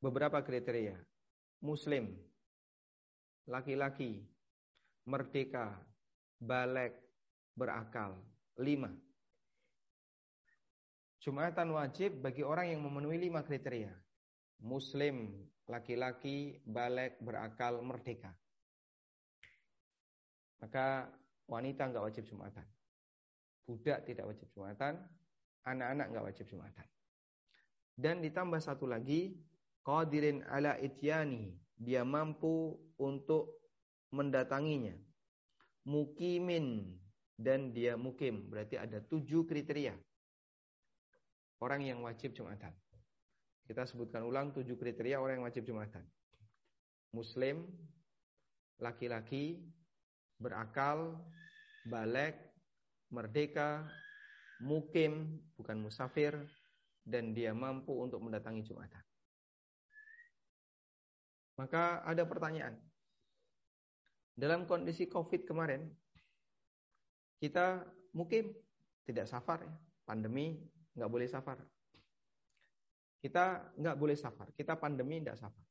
[0.00, 0.96] beberapa kriteria.
[1.60, 2.16] Muslim,
[3.44, 4.24] laki-laki,
[5.04, 5.76] merdeka,
[6.40, 6.96] balik,
[7.52, 8.16] berakal.
[8.60, 8.92] Lima.
[11.20, 13.92] Jumatan wajib bagi orang yang memenuhi lima kriteria.
[14.64, 15.32] Muslim,
[15.68, 18.32] laki-laki, balik, berakal, merdeka.
[20.60, 21.08] Maka
[21.48, 22.64] wanita nggak wajib Jumatan.
[23.68, 24.96] Budak tidak wajib Jumatan.
[25.64, 26.88] Anak-anak nggak wajib Jumatan.
[27.96, 29.36] Dan ditambah satu lagi,
[29.86, 31.56] qadirin ala ityani.
[31.80, 33.56] Dia mampu untuk
[34.12, 34.92] mendatanginya.
[35.88, 36.92] Mukimin
[37.40, 38.52] dan dia mukim.
[38.52, 39.96] Berarti ada tujuh kriteria
[41.60, 42.72] orang yang wajib Jumatan.
[43.64, 46.02] Kita sebutkan ulang tujuh kriteria orang yang wajib Jumatan.
[47.14, 47.70] Muslim,
[48.82, 49.62] laki-laki,
[50.40, 51.20] berakal,
[51.86, 52.34] balik,
[53.12, 53.86] merdeka,
[54.60, 56.34] mukim, bukan musafir,
[57.06, 59.04] dan dia mampu untuk mendatangi Jumatan.
[61.60, 62.72] Maka ada pertanyaan.
[64.32, 65.84] Dalam kondisi COVID kemarin,
[67.36, 67.84] kita
[68.16, 68.48] mukim,
[69.04, 69.74] tidak safar ya,
[70.08, 70.56] pandemi
[70.96, 71.60] nggak boleh safar.
[73.20, 74.48] Kita nggak boleh safar.
[74.56, 75.66] Kita pandemi nggak safar.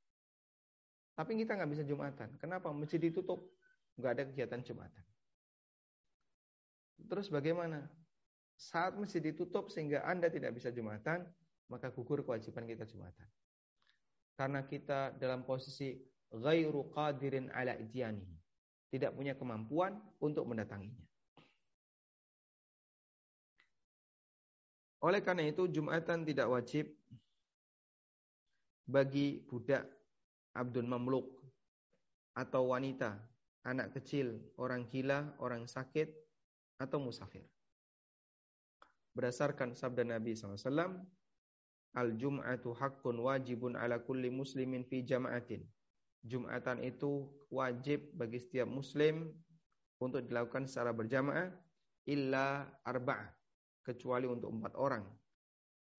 [1.17, 2.37] Tapi kita nggak bisa jumatan.
[2.37, 2.69] Kenapa?
[2.69, 3.49] Masjid ditutup,
[3.97, 5.05] nggak ada kegiatan jumatan.
[7.09, 7.89] Terus bagaimana?
[8.61, 11.25] Saat masjid ditutup sehingga anda tidak bisa jumatan,
[11.65, 13.25] maka gugur kewajiban kita jumatan.
[14.39, 15.99] Karena kita dalam posisi
[16.31, 18.39] ghairu qadirin ala idyanihi.
[18.87, 21.03] Tidak punya kemampuan untuk mendatanginya.
[25.03, 26.87] Oleh karena itu Jumatan tidak wajib
[28.87, 29.83] bagi budak
[30.55, 31.27] abdul mamluk
[32.35, 33.19] atau wanita,
[33.67, 36.09] anak kecil, orang gila, orang sakit
[36.79, 37.43] atau musafir.
[39.11, 40.55] Berdasarkan sabda Nabi SAW,
[41.97, 45.65] Al-Jum'atu haqqun wajibun ala kulli muslimin fi jama'atin.
[46.21, 49.31] Jumatan itu wajib bagi setiap muslim
[49.97, 51.49] untuk dilakukan secara berjamaah
[52.05, 53.31] illa arba'ah
[53.83, 55.05] kecuali untuk empat orang.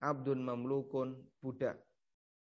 [0.01, 1.77] Abdun mamlukun budak,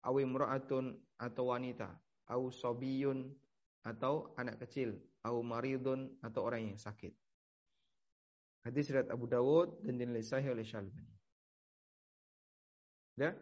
[0.06, 1.90] awi mra'atun atau wanita,
[2.30, 3.34] au sobiyun
[3.82, 7.16] atau anak kecil, au maridun atau orang yang sakit.
[8.68, 11.17] Hadis riwayat Abu Dawud dan dinilai sahih oleh Syalbani.
[13.18, 13.34] Ya?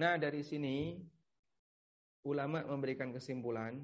[0.00, 0.96] Nah, dari sini
[2.24, 3.78] ulama memberikan kesimpulan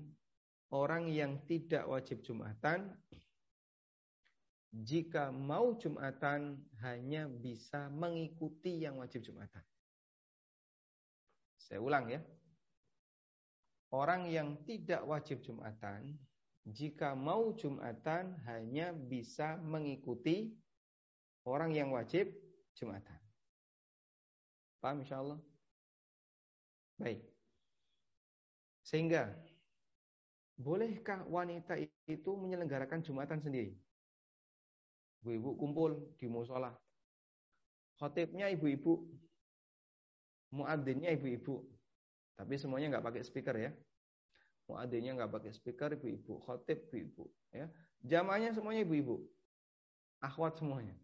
[0.72, 2.96] orang yang tidak wajib Jumatan
[4.72, 9.60] jika mau Jumatan hanya bisa mengikuti yang wajib Jumatan.
[11.60, 12.20] Saya ulang ya.
[13.92, 16.16] Orang yang tidak wajib Jumatan,
[16.64, 20.56] jika mau Jumatan hanya bisa mengikuti
[21.44, 22.32] orang yang wajib
[22.72, 23.21] Jumatan.
[24.82, 25.38] Paham insya Allah?
[26.98, 27.22] Baik.
[28.82, 29.30] Sehingga,
[30.58, 31.78] bolehkah wanita
[32.10, 33.78] itu menyelenggarakan Jumatan sendiri?
[35.22, 36.74] Ibu-ibu kumpul di musola.
[38.02, 39.06] Khotibnya ibu-ibu.
[40.50, 41.62] Muadzinnya ibu-ibu.
[42.34, 43.70] Tapi semuanya nggak pakai speaker ya.
[44.66, 46.42] Muadzinnya nggak pakai speaker ibu-ibu.
[46.42, 47.30] Khotib ibu-ibu.
[47.54, 47.70] Ya.
[48.02, 49.22] Jamaahnya semuanya ibu-ibu.
[50.18, 50.98] Akhwat semuanya.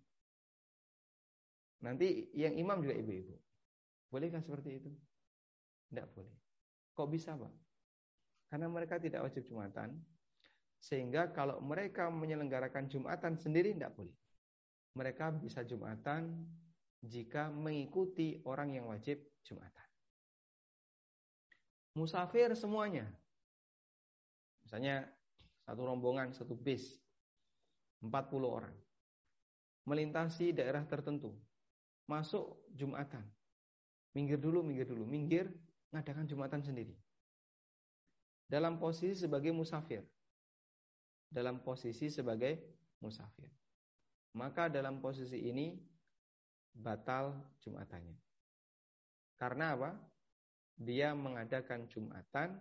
[1.78, 3.38] Nanti yang imam juga ibu-ibu.
[4.08, 4.90] Bolehkah seperti itu?
[5.88, 6.34] Tidak boleh.
[6.96, 7.52] Kok bisa, Pak?
[8.48, 10.00] Karena mereka tidak wajib Jumatan,
[10.80, 14.16] sehingga kalau mereka menyelenggarakan Jumatan sendiri tidak boleh.
[14.96, 16.48] Mereka bisa Jumatan
[17.04, 19.86] jika mengikuti orang yang wajib Jumatan.
[21.94, 23.06] Musafir semuanya.
[24.64, 25.06] Misalnya
[25.68, 26.96] satu rombongan, satu bis,
[28.00, 28.76] 40 orang.
[29.84, 31.34] Melintasi daerah tertentu.
[32.08, 33.24] Masuk Jumatan.
[34.16, 35.04] Minggir dulu, minggir dulu.
[35.04, 35.50] Minggir,
[35.92, 36.94] ngadakan Jumatan sendiri.
[38.48, 40.04] Dalam posisi sebagai musafir
[41.28, 42.56] dalam posisi sebagai
[43.04, 43.52] musafir.
[44.36, 45.76] Maka dalam posisi ini
[46.72, 48.16] batal Jumatannya.
[49.38, 49.90] Karena apa?
[50.78, 52.58] Dia mengadakan Jumatan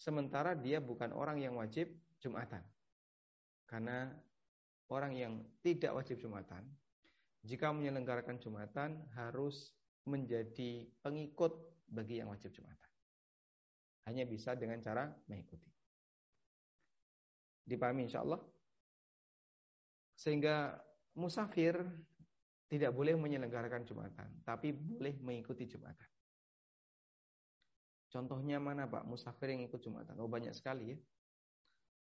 [0.00, 1.88] sementara dia bukan orang yang wajib
[2.20, 2.62] Jumatan.
[3.64, 4.10] Karena
[4.90, 6.66] orang yang tidak wajib Jumatan
[7.44, 9.72] jika menyelenggarakan Jumatan harus
[10.04, 11.56] menjadi pengikut
[11.88, 12.90] bagi yang wajib Jumatan.
[14.08, 15.68] Hanya bisa dengan cara mengikuti.
[17.64, 18.40] Dipahami insya Allah.
[20.16, 20.76] Sehingga
[21.16, 21.80] musafir
[22.70, 26.06] tidak boleh menyelenggarakan Jumatan, tapi boleh mengikuti Jumatan.
[28.10, 29.06] Contohnya mana Pak?
[29.06, 30.18] Musafir yang ikut Jumatan.
[30.18, 30.98] Oh banyak sekali ya.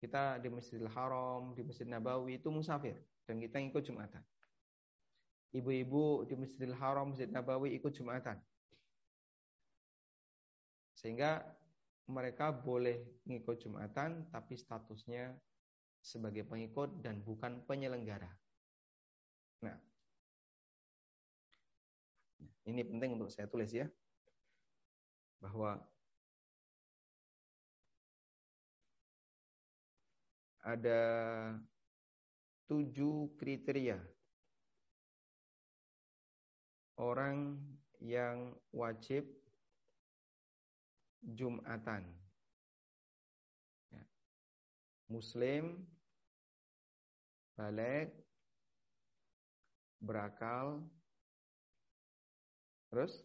[0.02, 2.98] Kita di Masjidil Haram, di Masjid Nabawi itu musafir
[3.30, 4.26] dan kita ikut Jumatan.
[5.52, 8.40] Ibu-ibu di Masjidil Haram, Masjid Nabawi ikut Jumatan.
[10.96, 11.44] Sehingga
[12.08, 15.36] mereka boleh ngikut Jumatan tapi statusnya
[16.00, 18.32] sebagai pengikut dan bukan penyelenggara.
[19.62, 19.78] Nah,
[22.66, 23.92] ini penting untuk saya tulis ya.
[25.42, 25.82] Bahwa
[30.62, 31.02] ada
[32.70, 33.98] tujuh kriteria
[37.02, 37.58] orang
[37.98, 39.26] yang wajib
[41.22, 42.06] Jumatan.
[43.94, 44.04] Ya.
[45.10, 45.86] Muslim,
[47.54, 48.10] balik,
[50.02, 50.82] berakal,
[52.90, 53.22] terus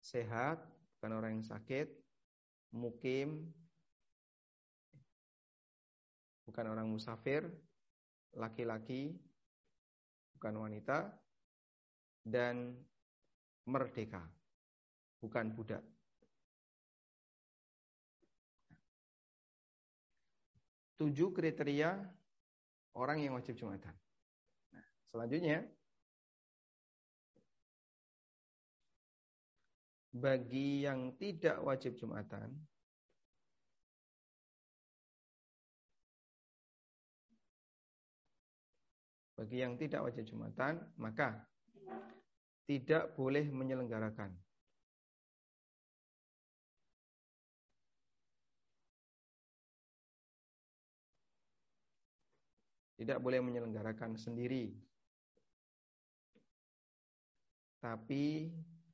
[0.00, 0.56] sehat,
[0.96, 1.92] bukan orang yang sakit,
[2.72, 3.52] mukim,
[6.48, 7.44] bukan orang musafir,
[8.32, 9.20] laki-laki,
[10.32, 11.12] bukan wanita,
[12.22, 12.78] dan
[13.66, 14.22] merdeka,
[15.22, 15.82] bukan budak.
[20.98, 21.98] Tujuh kriteria
[22.94, 23.94] orang yang wajib Jumatan.
[24.70, 25.66] Nah, selanjutnya,
[30.14, 32.54] bagi yang tidak wajib Jumatan,
[39.42, 41.42] Bagi yang tidak wajib Jumatan, maka
[42.66, 44.32] tidak boleh menyelenggarakan.
[53.02, 54.70] Tidak boleh menyelenggarakan sendiri.
[57.82, 58.46] Tapi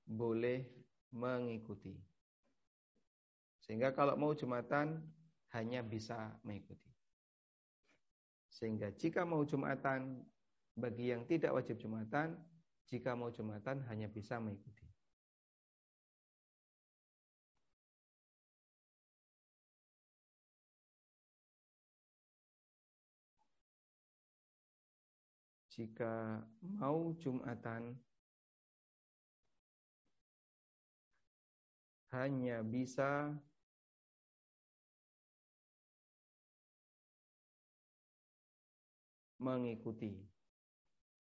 [0.09, 0.65] boleh
[1.13, 1.93] mengikuti.
[3.61, 4.97] Sehingga kalau mau Jumatan
[5.53, 6.89] hanya bisa mengikuti.
[8.49, 10.25] Sehingga jika mau Jumatan
[10.73, 12.33] bagi yang tidak wajib Jumatan,
[12.89, 14.89] jika mau Jumatan hanya bisa mengikuti.
[25.69, 26.43] Jika
[26.81, 27.95] mau Jumatan
[32.11, 33.31] hanya bisa
[39.39, 40.19] mengikuti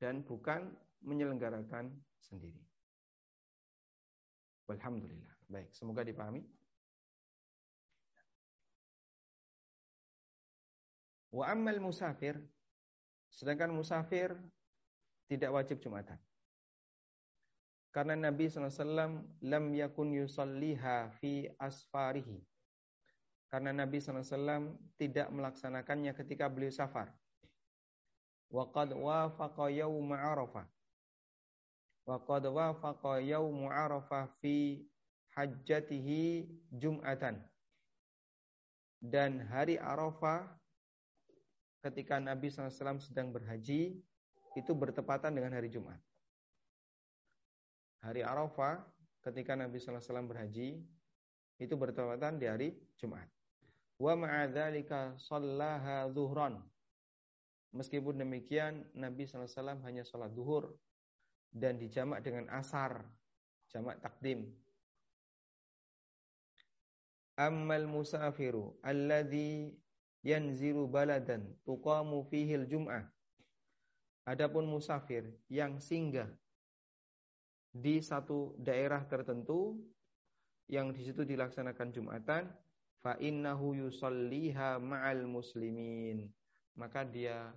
[0.02, 2.60] dan bukan menyelenggarakan sendiri.
[4.68, 5.32] Alhamdulillah.
[5.48, 6.44] Baik, semoga dipahami.
[11.32, 12.36] Wa ammal musafir,
[13.32, 14.36] sedangkan musafir
[15.28, 16.20] tidak wajib Jumatan.
[17.88, 22.44] Karena Nabi SAW lam yakun yusalliha fi asfarihi.
[23.48, 27.08] Karena Nabi SAW tidak melaksanakannya ketika beliau safar
[28.48, 30.64] wa qad wafaqa yaum Arafah
[32.08, 34.80] wa qad wafaqa yaum Arafah fi
[35.36, 37.36] hajjatihi Jum'atan
[39.04, 40.48] dan hari Arafah
[41.84, 44.00] ketika Nabi SAW sedang berhaji
[44.56, 46.00] itu bertepatan dengan hari Jumat.
[48.02, 48.82] Hari Arafah
[49.22, 50.82] ketika Nabi SAW berhaji
[51.60, 53.28] itu bertepatan di hari Jumat.
[54.00, 56.58] Wa ma'adzalika sallaha zuhran
[57.68, 60.72] Meskipun demikian, Nabi SAW hanya sholat duhur
[61.52, 63.04] dan dijamak dengan asar,
[63.72, 64.48] jamak takdim.
[67.38, 69.70] Ammal musafiru alladhi
[70.26, 73.06] yanziru baladan tuqamu fihil jum'ah.
[74.26, 76.28] Adapun musafir yang singgah
[77.72, 79.78] di satu daerah tertentu
[80.68, 82.44] yang di situ dilaksanakan Jumatan,
[83.00, 86.28] fa innahu yusalliha ma'al muslimin
[86.78, 87.50] maka dia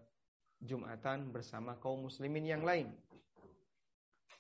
[0.62, 2.94] Jumatan bersama kaum muslimin yang lain.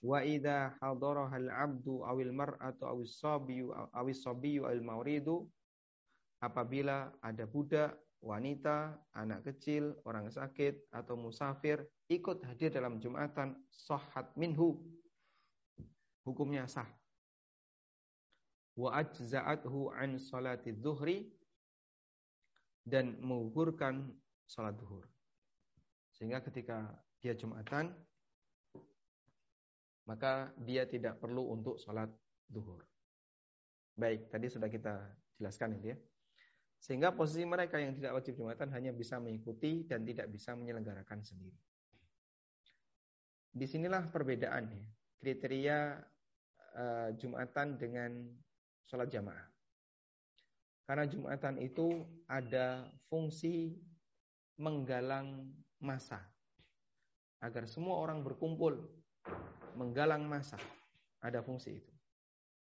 [0.01, 5.45] Wa idza hadaraha al-'abdu awil mar'atu awis sabiyyu awis sabiyyu al-mawridu
[6.41, 14.33] apabila ada budak, wanita, anak kecil, orang sakit atau musafir ikut hadir dalam Jumatan sahhat
[14.33, 14.81] minhu
[16.25, 16.89] hukumnya sah.
[18.73, 21.29] Wa ajza'athu an salati dhuhri
[22.85, 24.09] dan mengukurkan
[24.49, 25.05] sholat duhur.
[26.17, 26.89] Sehingga ketika
[27.21, 27.93] dia Jumatan,
[30.05, 32.09] maka dia tidak perlu untuk sholat
[32.49, 32.81] duhur.
[33.95, 34.97] Baik, tadi sudah kita
[35.37, 35.97] jelaskan ini ya.
[36.81, 41.53] Sehingga posisi mereka yang tidak wajib Jumatan hanya bisa mengikuti dan tidak bisa menyelenggarakan sendiri.
[43.53, 44.83] Di sinilah perbedaan ya.
[45.21, 46.01] Kriteria
[46.73, 48.25] uh, Jumatan dengan
[48.89, 49.45] sholat jamaah.
[50.89, 53.77] Karena Jumatan itu ada fungsi
[54.57, 56.17] menggalang masa.
[57.45, 58.89] Agar semua orang berkumpul
[59.91, 60.55] menggalang masa.
[61.19, 61.93] Ada fungsi itu.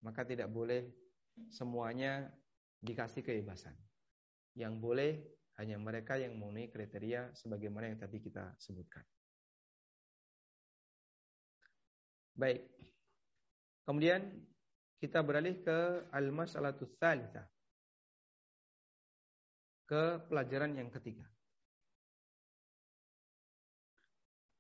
[0.01, 0.89] Maka tidak boleh
[1.53, 2.25] semuanya
[2.81, 3.77] dikasih kebebasan.
[4.57, 5.13] Yang boleh
[5.61, 9.05] hanya mereka yang memenuhi kriteria sebagaimana yang tadi kita sebutkan.
[12.33, 12.65] Baik.
[13.85, 14.33] Kemudian
[14.97, 17.45] kita beralih ke al-mas'alatus tsalitsah.
[19.85, 21.29] Ke pelajaran yang ketiga.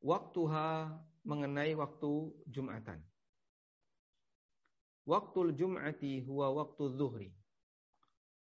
[0.05, 0.93] Waktuha
[1.23, 3.03] mengenai waktu Jumatan.
[5.03, 7.31] Waktu Jum'ati huwa waktu zuhri.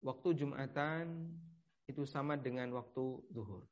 [0.01, 1.29] Waktu Jumatan
[1.85, 3.69] itu sama dengan waktu zuhur.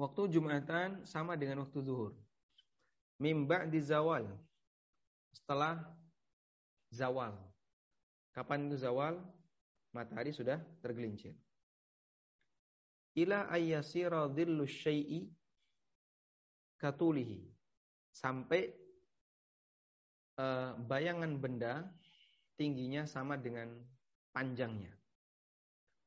[0.00, 2.16] Waktu Jumatan sama dengan waktu zuhur.
[3.20, 4.24] Mimba di zawal.
[5.36, 5.76] Setelah
[6.88, 7.49] zawal.
[8.30, 9.18] Kapan itu zawal?
[9.90, 11.34] Matahari sudah tergelincir.
[13.18, 15.26] Ila ayyasira dhillu syai'i
[16.78, 17.42] katulihi.
[18.14, 18.70] Sampai
[20.38, 21.90] uh, bayangan benda
[22.54, 23.74] tingginya sama dengan
[24.30, 24.94] panjangnya.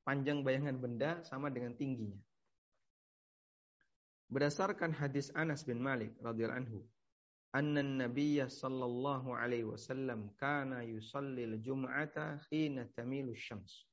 [0.04, 2.20] Panjang bayangan benda sama dengan tingginya.
[4.32, 6.80] Berdasarkan hadis Anas bin Malik radhiyallahu anhu,
[7.54, 13.86] anna Nabiy sallallahu alaihi wasallam kana yusallil jum'ata hina tamilu syams.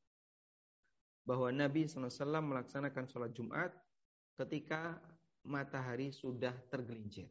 [1.28, 3.70] Bahwa Nabi SAW melaksanakan sholat Jumat
[4.40, 4.98] ketika
[5.44, 7.28] matahari sudah tergelincir.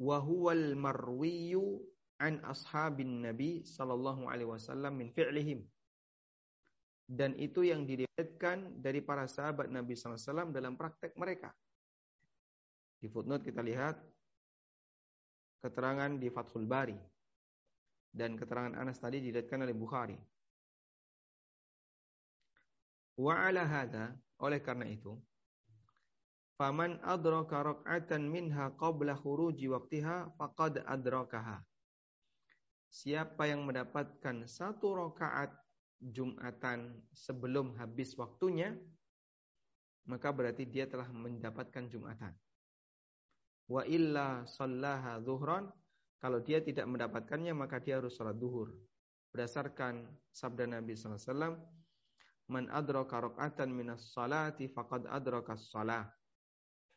[0.00, 1.84] Wahuwal marwiyu
[2.16, 5.68] an ashabin Nabi sallallahu alaihi wasallam min fi'lihim
[7.10, 11.50] dan itu yang diriwayatkan dari para sahabat Nabi SAW dalam praktek mereka.
[13.00, 13.96] Di footnote kita lihat
[15.64, 16.96] keterangan di Fathul Bari
[18.12, 20.18] dan keterangan Anas tadi diriwayatkan oleh Bukhari.
[23.16, 25.16] Wa ala hadha, oleh karena itu,
[26.60, 31.60] faman adraka rak'atan minha qabla khuruji waqtiha faqad adrakaha.
[32.90, 35.56] Siapa yang mendapatkan satu rakaat
[36.00, 38.72] Jumatan sebelum habis waktunya,
[40.08, 42.32] maka berarti dia telah mendapatkan Jumatan.
[43.70, 45.70] Wa illa sallaha zuhran,
[46.18, 48.74] kalau dia tidak mendapatkannya maka dia harus salat duhur.
[49.30, 51.54] Berdasarkan sabda Nabi SAW,
[52.50, 56.10] Man adraka rak'atan minas salati faqad adraka salah.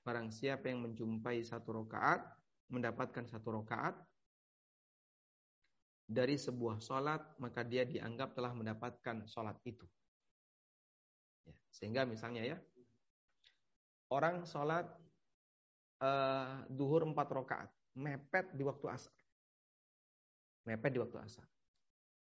[0.01, 2.25] Barang siapa yang menjumpai satu rakaat,
[2.73, 3.93] mendapatkan satu rakaat,
[6.09, 9.85] dari sebuah sholat, maka dia dianggap telah mendapatkan sholat itu.
[11.47, 12.57] Ya, sehingga misalnya ya,
[14.11, 14.89] orang sholat
[16.03, 19.15] uh, duhur empat rakaat, mepet di waktu asar.
[20.67, 21.47] Mepet di waktu asar.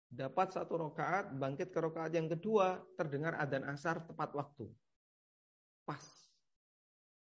[0.10, 4.66] Dapat satu rakaat, bangkit ke rakaat yang kedua, terdengar adzan asar tepat waktu.
[5.86, 6.02] Pas.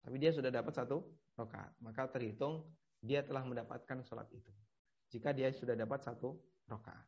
[0.05, 1.01] Tapi dia sudah dapat satu
[1.41, 2.69] rakaat, maka terhitung
[3.01, 4.53] dia telah mendapatkan sholat itu
[5.11, 6.35] jika dia sudah dapat satu
[6.67, 7.07] rokaat.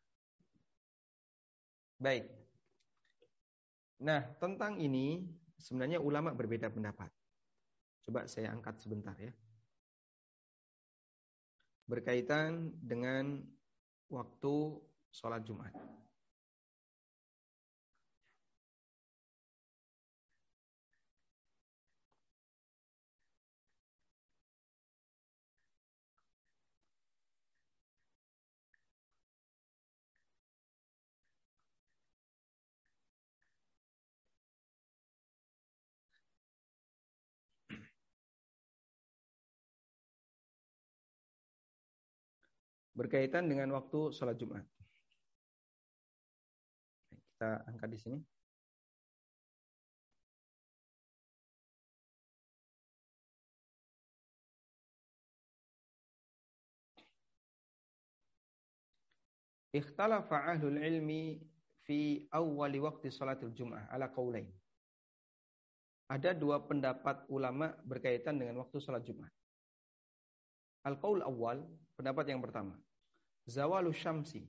[1.98, 2.30] Baik.
[3.98, 5.26] Nah, tentang ini
[5.58, 7.10] sebenarnya ulama berbeda pendapat.
[8.08, 9.28] Coba saya angkat sebentar ya.
[11.84, 13.44] Berkaitan dengan
[14.08, 14.80] waktu
[15.12, 15.76] sholat Jumat.
[42.98, 44.66] Berkaitan dengan waktu sholat Jumat.
[47.14, 48.18] Kita angkat di sini.
[59.78, 61.38] Ikhtalafa ahlul ilmi
[61.86, 64.50] fi awwali waktu salatul jum'ah ala qaulain.
[66.10, 69.28] Ada dua pendapat ulama berkaitan dengan waktu salat Jumat.
[70.88, 71.60] Al-qaul awal,
[72.00, 72.80] pendapat yang pertama
[73.48, 74.44] zawalu syamsi.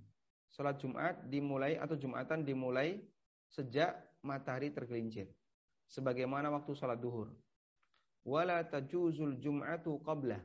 [0.51, 2.99] Salat Jumat dimulai atau Jumatan dimulai
[3.47, 5.31] sejak matahari tergelincir.
[5.87, 7.31] Sebagaimana waktu salat duhur.
[8.27, 10.37] Wala tajuzul jum'atu qabla.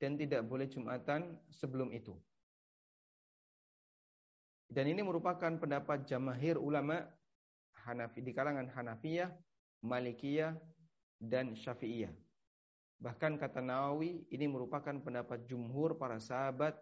[0.00, 2.16] Dan tidak boleh Jumatan sebelum itu.
[4.66, 7.04] Dan ini merupakan pendapat jamahir ulama
[7.84, 9.30] Hanafi di kalangan Hanafiyah,
[9.84, 10.56] Malikiyah
[11.20, 12.10] dan Syafi'iyah.
[12.98, 16.74] Bahkan kata Nawawi ini merupakan pendapat jumhur para sahabat,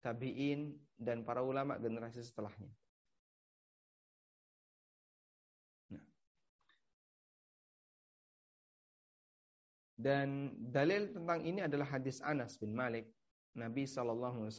[0.00, 2.72] tabi'in dan para ulama generasi setelahnya.
[5.92, 6.04] Nah.
[9.96, 13.08] Dan dalil tentang ini adalah hadis Anas bin Malik.
[13.56, 14.52] Nabi SAW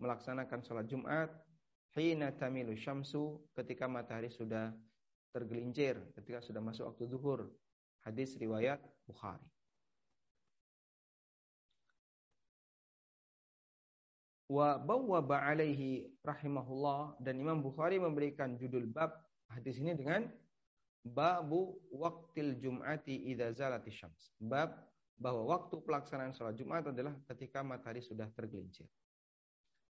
[0.00, 1.28] melaksanakan sholat Jumat
[1.96, 4.72] hina tamilu syamsu ketika matahari sudah
[5.32, 7.48] tergelincir, ketika sudah masuk waktu zuhur.
[8.04, 9.55] Hadis riwayat Bukhari.
[14.46, 19.10] Wa bawwaba alaihi rahimahullah dan Imam Bukhari memberikan judul bab
[19.50, 20.30] hadis ini dengan
[21.02, 24.30] babu waktil jum'ati idza zalati syams.
[24.38, 24.74] Bab
[25.18, 28.86] bahwa waktu pelaksanaan sholat Jumat adalah ketika matahari sudah tergelincir.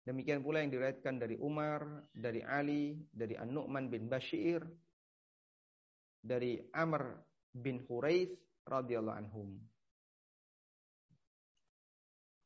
[0.01, 4.65] Demikian pula yang diriwayatkan dari Umar, dari Ali, dari An-Nu'man bin Bashir,
[6.25, 7.21] dari Amr
[7.53, 8.33] bin Huraith
[8.65, 9.61] radhiyallahu anhum.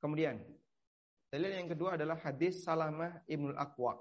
[0.04, 0.44] Kemudian
[1.36, 4.00] Dalil yang kedua adalah hadis Salamah Ibnul Aqwa.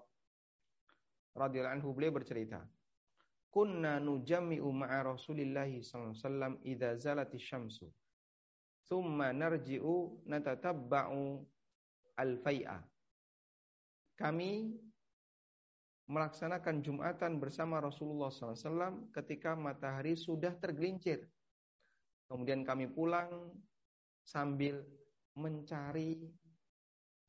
[1.34, 2.62] Radhiyallahu anhu beliau bercerita,
[3.50, 7.90] "Kunna nujammi'u ma'a Rasulillah sallallahu alaihi wasallam idza zalati syamsu.
[8.86, 11.42] Thumma narji'u natatabba'u
[12.22, 12.78] al-fai'a."
[14.14, 14.78] Kami
[16.06, 21.26] melaksanakan Jumatan bersama Rasulullah SAW ketika matahari sudah tergelincir.
[22.30, 23.58] Kemudian kami pulang
[24.22, 24.86] sambil
[25.34, 26.30] mencari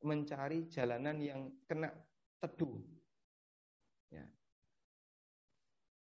[0.03, 1.93] mencari jalanan yang kena
[2.41, 2.79] teduh.
[4.11, 4.25] Ya.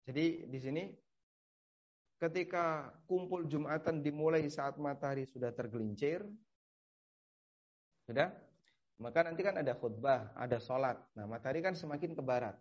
[0.10, 0.84] Jadi di sini
[2.22, 6.24] ketika kumpul Jumatan dimulai saat matahari sudah tergelincir,
[8.06, 8.30] sudah,
[9.02, 10.96] maka nanti kan ada khutbah, ada sholat.
[11.18, 12.56] Nah matahari kan semakin ke barat,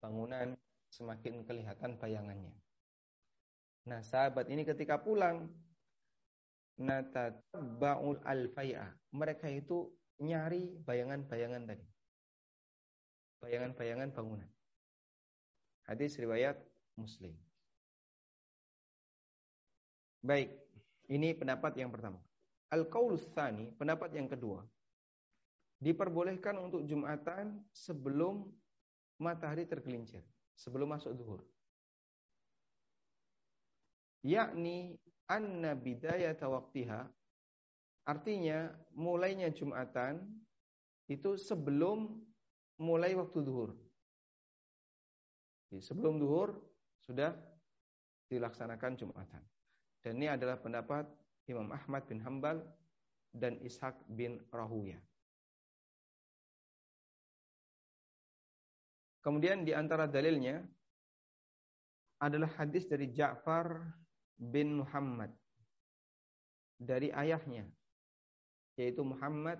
[0.00, 0.56] bangunan
[0.90, 2.54] semakin kelihatan bayangannya.
[3.86, 5.50] Nah sahabat ini ketika pulang,
[6.76, 8.92] natatabbaul alfaya.
[9.12, 9.88] Mereka itu
[10.20, 11.86] nyari bayangan-bayangan tadi.
[13.44, 14.50] Bayangan-bayangan bangunan.
[15.86, 16.56] Hadis riwayat
[16.98, 17.36] Muslim.
[20.24, 20.50] Baik,
[21.06, 22.18] ini pendapat yang pertama.
[22.74, 24.66] Al-qaulus tsani, pendapat yang kedua.
[25.78, 28.50] Diperbolehkan untuk Jumatan sebelum
[29.22, 30.24] matahari tergelincir,
[30.58, 31.40] sebelum masuk zuhur.
[34.26, 34.98] Yakni
[35.30, 37.06] anna bidayata waqtiha
[38.06, 40.22] Artinya mulainya Jumatan
[41.10, 42.22] itu sebelum
[42.78, 43.74] mulai waktu duhur.
[45.74, 46.54] Sebelum duhur
[47.02, 47.34] sudah
[48.30, 49.42] dilaksanakan Jumatan.
[50.06, 51.02] Dan ini adalah pendapat
[51.50, 52.62] Imam Ahmad bin Hambal
[53.34, 55.02] dan Ishaq bin Rahuya.
[59.18, 60.62] Kemudian di antara dalilnya
[62.22, 63.82] adalah hadis dari Ja'far
[64.38, 65.34] bin Muhammad
[66.78, 67.66] dari ayahnya
[68.76, 69.58] yaitu Muhammad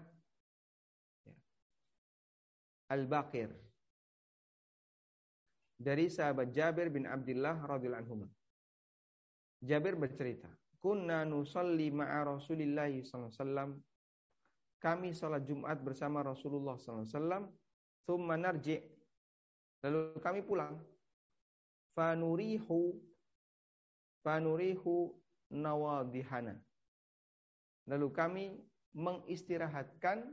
[2.87, 3.51] Al-Baqir
[5.77, 8.29] dari sahabat Jabir bin Abdullah radhiyallahu anhu.
[9.61, 10.49] Jabir bercerita,
[10.79, 13.71] "Kunna nusalli ma'a Rasulillah sallallahu alaihi wasallam."
[14.77, 17.51] Kami salat Jumat bersama Rasulullah sallallahu
[18.07, 18.85] "Tsumma narji'."
[19.83, 20.79] Lalu kami pulang.
[21.97, 23.01] Fanurihu
[24.27, 25.17] fanurihu
[25.55, 26.59] nawadihana.
[27.87, 28.45] Lalu kami
[28.97, 30.25] mengistirahatkan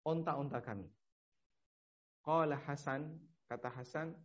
[0.00, 0.88] onta-onta kami.
[2.24, 4.16] Qala Hasan, kata Hasan,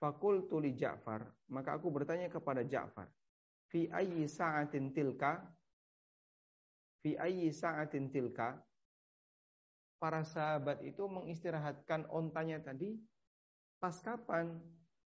[0.00, 1.22] Fakul tuli Ja'far,
[1.52, 3.06] maka aku bertanya kepada Ja'far,
[3.70, 5.44] fi ayyi sa'atin tilka?
[7.04, 8.58] Fi ayyi sa'atin tilka?
[10.00, 12.98] Para sahabat itu mengistirahatkan ontanya tadi
[13.78, 14.58] pas kapan?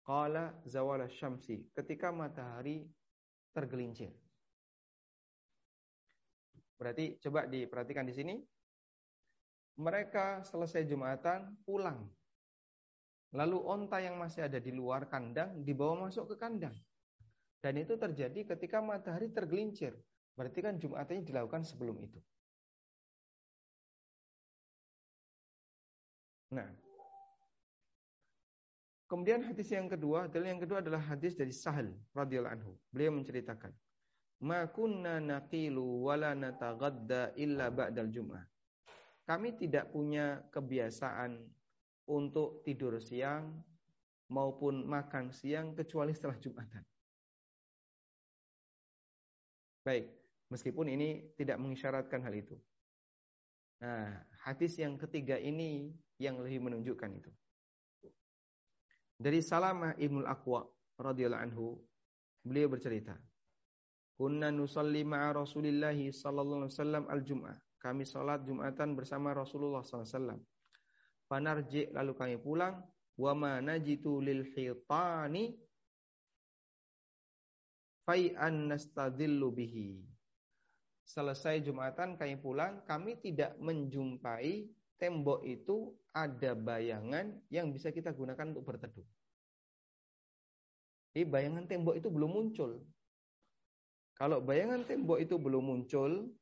[0.06, 2.86] Qala zawala syamsi, ketika matahari
[3.50, 4.14] tergelincir.
[6.76, 8.34] Berarti coba diperhatikan di sini.
[9.76, 12.08] Mereka selesai Jumatan pulang.
[13.36, 16.72] Lalu onta yang masih ada di luar kandang dibawa masuk ke kandang.
[17.60, 19.92] Dan itu terjadi ketika matahari tergelincir.
[20.36, 22.20] Berarti kan Jumatannya dilakukan sebelum itu.
[26.54, 26.68] Nah,
[29.10, 32.72] kemudian hadis yang kedua, dalil yang kedua adalah hadis dari Sahal radhiyallahu anhu.
[32.94, 33.74] Beliau menceritakan,
[34.44, 38.44] ma kunna naqilu wala nataghadda illa ba'dal jum'ah.
[39.26, 41.40] Kami tidak punya kebiasaan
[42.06, 43.58] untuk tidur siang
[44.30, 46.82] maupun makan siang kecuali setelah Jumatan.
[49.82, 50.10] Baik,
[50.50, 52.58] meskipun ini tidak mengisyaratkan hal itu.
[53.82, 57.30] Nah, hadis yang ketiga ini yang lebih menunjukkan itu.
[59.16, 60.66] Dari Salamah Ibnul Aqwa
[60.98, 61.66] radhiyallahu anhu
[62.44, 63.14] beliau bercerita
[64.16, 67.56] Kunna nusalli ma'a Rasulillah sallallahu alaihi wasallam al-jum'ah.
[67.76, 70.40] Kami salat Jumatan bersama Rasulullah sallallahu alaihi wasallam.
[71.28, 72.80] Panarji lalu kami pulang
[73.20, 75.52] wa ma najitu lil hitani
[78.08, 80.00] fai'an nastadillu bihi.
[81.06, 84.66] Selesai Jumatan kami pulang, kami tidak menjumpai
[84.98, 89.06] tembok itu ada bayangan yang bisa kita gunakan untuk berteduh.
[91.14, 92.80] Jadi bayangan tembok itu belum muncul.
[94.16, 96.32] Kalau bayangan tembok itu belum muncul,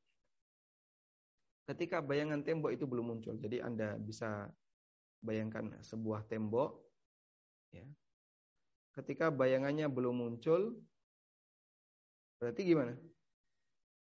[1.67, 4.47] ketika bayangan tembok itu belum muncul, jadi Anda bisa
[5.19, 6.79] bayangkan sebuah tembok,
[7.75, 7.83] ya.
[8.95, 10.79] Ketika bayangannya belum muncul,
[12.39, 12.95] berarti gimana?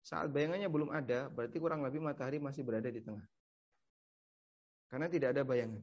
[0.04, 3.24] Saat bayangannya belum ada, berarti kurang lebih matahari masih berada di tengah.
[4.92, 5.80] Karena tidak ada bayangan.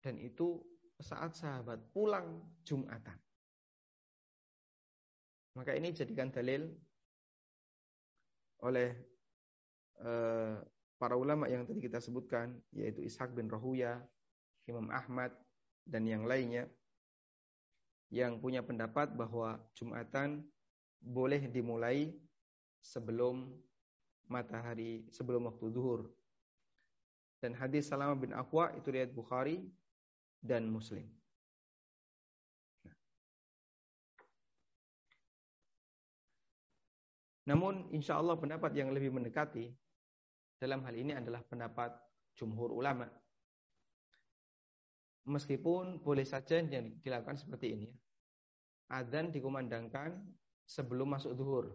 [0.00, 0.64] Dan itu
[0.96, 3.25] saat sahabat pulang Jumatan.
[5.56, 6.68] Maka ini jadikan dalil
[8.60, 8.92] oleh
[10.04, 10.60] uh,
[11.00, 14.04] para ulama yang tadi kita sebutkan, yaitu Ishaq bin Rahuya,
[14.68, 15.32] Imam Ahmad,
[15.88, 16.68] dan yang lainnya,
[18.12, 20.44] yang punya pendapat bahwa Jumatan
[21.00, 22.12] boleh dimulai
[22.84, 23.48] sebelum
[24.28, 26.12] matahari, sebelum waktu zuhur.
[27.40, 29.64] Dan hadis Salama bin Aqwa itu riwayat Bukhari
[30.44, 31.15] dan Muslim.
[37.46, 39.70] Namun insya Allah pendapat yang lebih mendekati
[40.58, 41.94] dalam hal ini adalah pendapat
[42.34, 43.06] jumhur ulama.
[45.26, 47.88] Meskipun boleh saja yang dilakukan seperti ini.
[48.90, 50.22] Adzan dikumandangkan
[50.66, 51.66] sebelum masuk zuhur.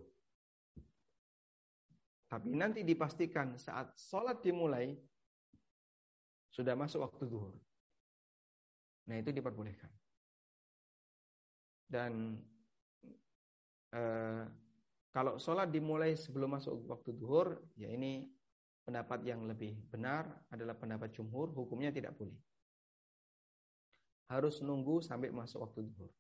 [2.32, 4.95] Tapi nanti dipastikan saat sholat dimulai
[6.47, 7.55] sudah masuk waktu zuhur.
[9.11, 9.91] Nah itu diperbolehkan.
[11.91, 12.39] Dan
[13.91, 14.43] eh,
[15.12, 18.32] kalau sholat dimulai sebelum masuk waktu duhur, ya ini
[18.88, 22.36] pendapat yang lebih benar adalah pendapat jumhur, hukumnya tidak boleh.
[24.32, 26.12] Harus nunggu sampai masuk waktu duhur.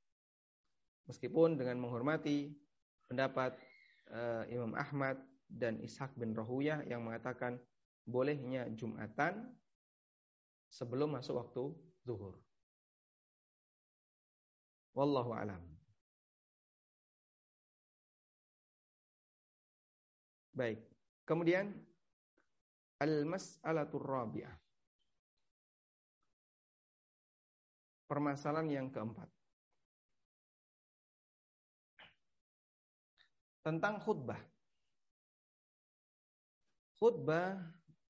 [1.07, 2.51] Meskipun dengan menghormati
[3.07, 3.55] pendapat
[4.11, 5.15] uh, Imam Ahmad
[5.47, 7.59] dan Ishaq bin Rohuyah yang mengatakan
[8.03, 9.55] bolehnya Jumatan
[10.67, 11.63] sebelum masuk waktu
[12.03, 12.35] zuhur.
[14.91, 15.70] Wallahu alam.
[20.51, 20.83] Baik.
[21.23, 21.71] Kemudian
[22.99, 24.55] al-mas'alatur rabi'ah.
[28.11, 29.31] Permasalahan yang keempat.
[33.63, 34.41] Tentang khutbah.
[36.99, 37.55] Khutbah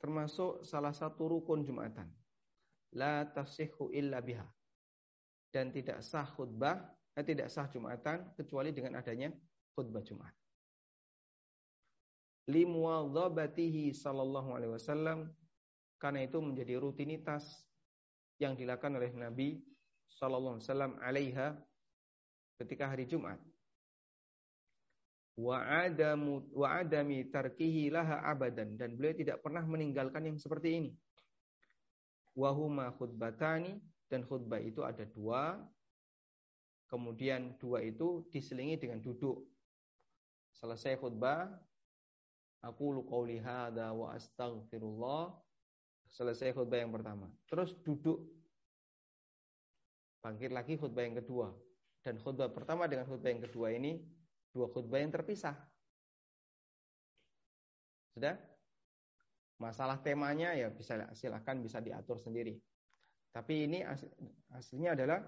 [0.02, 2.10] termasuk salah satu rukun Jumatan.
[2.98, 4.48] La tasihhu illa biha.
[5.54, 6.82] Dan tidak sah khutbah,
[7.14, 9.30] eh, tidak sah Jumatan kecuali dengan adanya
[9.78, 10.41] khutbah Jumat
[12.52, 15.32] limuadzabatihi sallallahu alaihi wasallam
[15.96, 17.64] karena itu menjadi rutinitas
[18.42, 19.62] yang dilakukan oleh Nabi
[20.12, 21.48] sallallahu alaihi wasallam alaiha
[22.60, 23.40] ketika hari Jumat.
[25.40, 30.92] Wa adamu wa adami tarkihi laha abadan dan beliau tidak pernah meninggalkan yang seperti ini.
[32.36, 33.80] Wa huma khutbatani
[34.12, 35.58] dan khutbah itu ada dua.
[36.92, 39.48] Kemudian dua itu diselingi dengan duduk.
[40.52, 41.48] Selesai khutbah
[42.62, 45.34] Aku qauli hadza wa astaghfirullah.
[46.12, 47.32] Selesai khutbah yang pertama.
[47.50, 48.22] Terus duduk.
[50.22, 51.50] Bangkit lagi khutbah yang kedua.
[52.06, 53.98] Dan khutbah pertama dengan khutbah yang kedua ini
[54.54, 55.56] dua khutbah yang terpisah.
[58.14, 58.36] Sudah?
[59.58, 62.60] Masalah temanya ya bisa silakan bisa diatur sendiri.
[63.32, 63.80] Tapi ini
[64.52, 65.24] aslinya adalah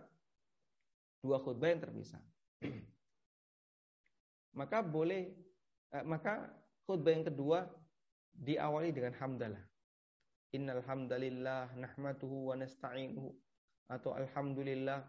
[1.23, 2.21] dua khutbah yang terpisah.
[4.59, 5.34] maka boleh
[5.93, 7.63] eh, maka Khutbah yang kedua
[8.36, 9.63] diawali dengan hamdalah.
[10.53, 13.31] Innal hamdalillah nahmatuhu wa nasta'inuhu
[13.89, 15.01] atau alhamdulillah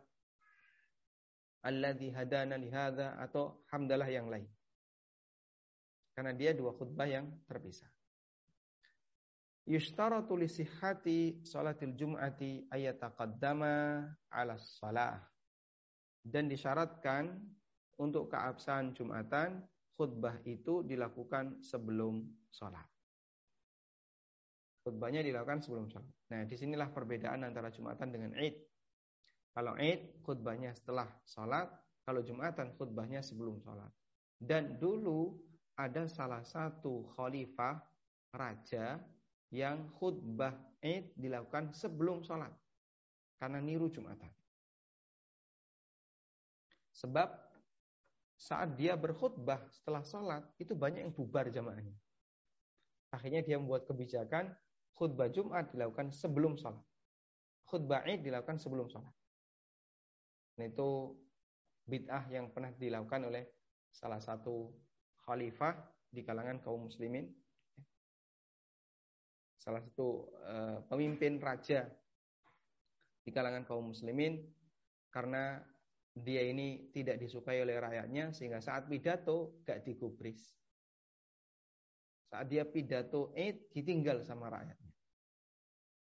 [1.64, 4.46] alladzi hadana li hadza atau hamdalah yang lain.
[6.14, 7.90] Karena dia dua khutbah yang terpisah.
[9.66, 15.18] Yushtaratu li sihhati salatil jum'ati ayataqaddama 'ala shalah.
[16.24, 17.36] Dan disyaratkan
[18.00, 19.60] untuk keabsahan Jumatan
[19.94, 22.86] khutbah itu dilakukan sebelum sholat.
[24.84, 26.12] Khutbahnya dilakukan sebelum sholat.
[26.34, 28.58] Nah, di sinilah perbedaan antara Jumatan dengan Id.
[29.54, 31.70] Kalau Id, khutbahnya setelah sholat.
[32.04, 33.88] Kalau Jumatan, khutbahnya sebelum sholat.
[34.36, 35.40] Dan dulu
[35.78, 37.80] ada salah satu khalifah,
[38.34, 39.00] raja,
[39.54, 42.52] yang khutbah Id dilakukan sebelum sholat.
[43.40, 44.28] Karena niru Jumatan.
[46.94, 47.43] Sebab
[48.34, 51.94] saat dia berkhutbah setelah sholat, itu banyak yang bubar jamaahnya.
[53.14, 54.50] Akhirnya dia membuat kebijakan
[54.94, 56.82] khutbah Jumat dilakukan sebelum sholat.
[57.66, 59.14] Khutbah Id dilakukan sebelum sholat.
[60.58, 61.14] Nah itu
[61.86, 63.44] bid'ah yang pernah dilakukan oleh
[63.90, 64.70] salah satu
[65.26, 65.74] khalifah
[66.10, 67.30] di kalangan kaum muslimin.
[69.58, 71.88] Salah satu uh, pemimpin raja
[73.24, 74.44] di kalangan kaum muslimin
[75.08, 75.62] karena
[76.14, 80.54] dia ini tidak disukai oleh rakyatnya sehingga saat pidato gak digubris.
[82.30, 84.94] Saat dia pidato Id ditinggal sama rakyatnya.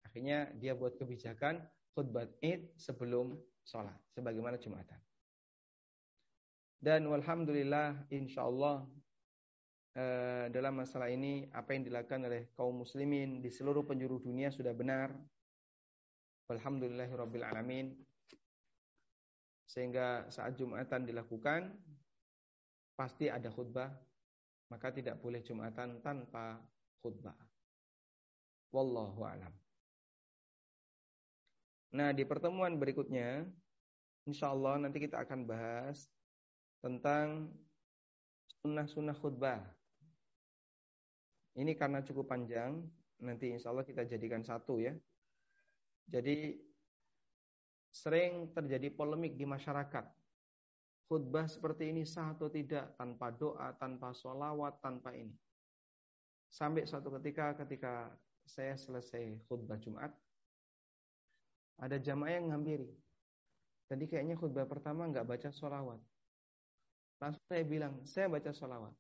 [0.03, 1.63] Akhirnya dia buat kebijakan
[1.95, 3.95] khutbah Id sebelum sholat.
[4.11, 4.99] Sebagaimana Jumatan.
[6.83, 8.83] Dan walhamdulillah insya Allah
[9.95, 14.75] eh, dalam masalah ini apa yang dilakukan oleh kaum muslimin di seluruh penjuru dunia sudah
[14.75, 15.15] benar.
[16.51, 17.95] Walhamdulillahirabbil alamin.
[19.73, 21.73] Sehingga saat Jumatan dilakukan
[22.93, 23.89] pasti ada khutbah
[24.73, 26.57] maka tidak boleh Jumatan tanpa
[27.05, 27.37] khutbah.
[28.73, 29.53] Wallahu alam.
[31.93, 33.45] Nah, di pertemuan berikutnya
[34.25, 36.09] insya Allah nanti kita akan bahas
[36.81, 37.53] tentang
[38.65, 39.61] sunnah-sunnah khutbah.
[41.53, 42.81] Ini karena cukup panjang,
[43.21, 44.97] nanti insya Allah kita jadikan satu ya.
[46.09, 46.57] Jadi
[47.93, 50.09] sering terjadi polemik di masyarakat
[51.13, 55.37] khutbah seperti ini sah atau tidak tanpa doa, tanpa sholawat, tanpa ini.
[56.49, 58.09] Sampai suatu ketika ketika
[58.49, 60.09] saya selesai khutbah Jumat,
[61.77, 62.89] ada jamaah yang ngampiri.
[63.93, 66.01] Tadi kayaknya khutbah pertama nggak baca sholawat.
[67.21, 68.97] Langsung saya bilang, saya baca sholawat.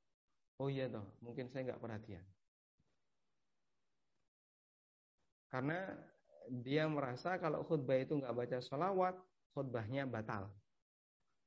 [0.60, 2.24] Oh iya toh, mungkin saya nggak perhatian.
[5.48, 5.96] Karena
[6.50, 9.14] dia merasa kalau khutbah itu nggak baca sholawat,
[9.54, 10.50] khutbahnya batal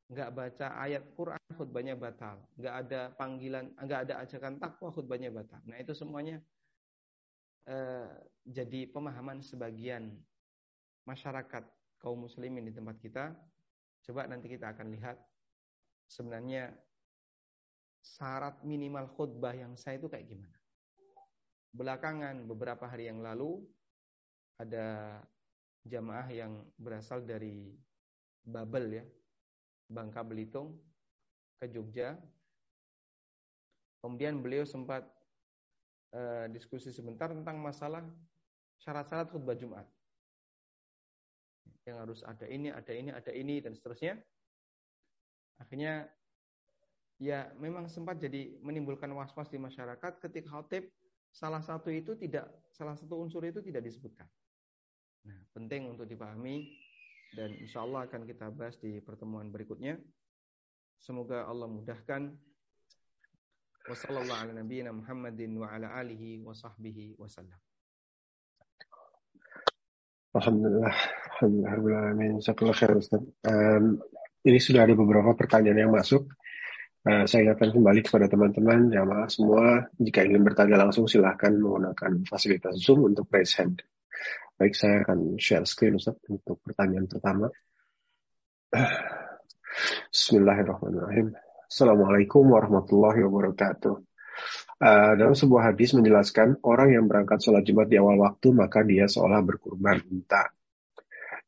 [0.06, 5.58] nggak baca ayat Quran khutbahnya batal, nggak ada panggilan, nggak ada ajakan takwa khutbahnya batal.
[5.66, 6.38] Nah itu semuanya
[7.66, 8.10] eh,
[8.46, 10.14] jadi pemahaman sebagian
[11.10, 11.66] masyarakat
[11.98, 13.34] kaum muslimin di tempat kita.
[14.06, 15.18] Coba nanti kita akan lihat
[16.06, 16.70] sebenarnya
[18.06, 20.54] syarat minimal khutbah yang saya itu kayak gimana.
[21.74, 23.66] Belakangan beberapa hari yang lalu
[24.60, 25.20] ada
[25.86, 27.76] jamaah yang berasal dari
[28.45, 29.06] Babel ya,
[29.89, 30.78] Bangka Belitung
[31.60, 32.18] ke Jogja.
[34.01, 35.01] Kemudian beliau sempat
[36.14, 38.06] uh, diskusi sebentar tentang masalah
[38.82, 39.88] syarat-syarat khutbah Jumat.
[41.86, 44.18] Yang harus ada ini, ada ini, ada ini dan seterusnya.
[45.58, 46.06] Akhirnya
[47.18, 50.91] ya memang sempat jadi menimbulkan was-was di masyarakat ketika khotib
[51.32, 54.28] salah satu itu tidak salah satu unsur itu tidak disebutkan.
[55.26, 56.70] Nah, penting untuk dipahami
[57.34, 59.98] dan insya Allah akan kita bahas di pertemuan berikutnya.
[61.02, 62.34] Semoga Allah mudahkan.
[63.86, 67.58] Wassalamualaikum Muhammadin wa ala alihi wa sahbihi wasallam.
[70.34, 70.96] Alhamdulillah.
[71.38, 72.42] Alhamdulillah.
[72.74, 73.22] khair Ustaz.
[73.46, 74.02] Um,
[74.46, 76.34] ini sudah ada beberapa pertanyaan yang masuk.
[77.06, 82.82] Uh, saya ingatkan kembali kepada teman-teman jamaah semua, jika ingin bertanya langsung silahkan menggunakan fasilitas
[82.82, 83.54] Zoom untuk raise.
[84.56, 87.51] Baik, saya akan share screen Ustaz untuk pertanyaan pertama.
[90.16, 91.36] Bismillahirrahmanirrahim.
[91.68, 93.95] Assalamualaikum warahmatullahi wabarakatuh.
[94.80, 99.12] Uh, dalam sebuah hadis menjelaskan orang yang berangkat sholat Jumat di awal waktu maka dia
[99.12, 100.47] seolah berkurban unta.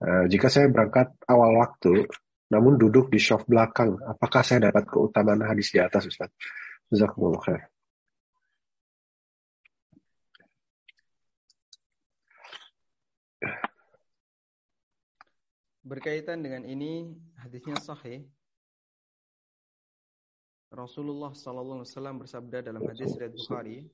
[0.03, 2.11] Uh, jika saya berangkat awal waktu
[2.51, 6.35] namun duduk di soft belakang, apakah saya dapat keutamaan hadis di atas Ustaz?
[6.91, 7.71] Jazakumullah khair.
[15.87, 18.27] Berkaitan dengan ini hadisnya sahih.
[20.67, 23.87] Rasulullah sallallahu alaihi wasallam bersabda dalam hadis riwayat Bukhari,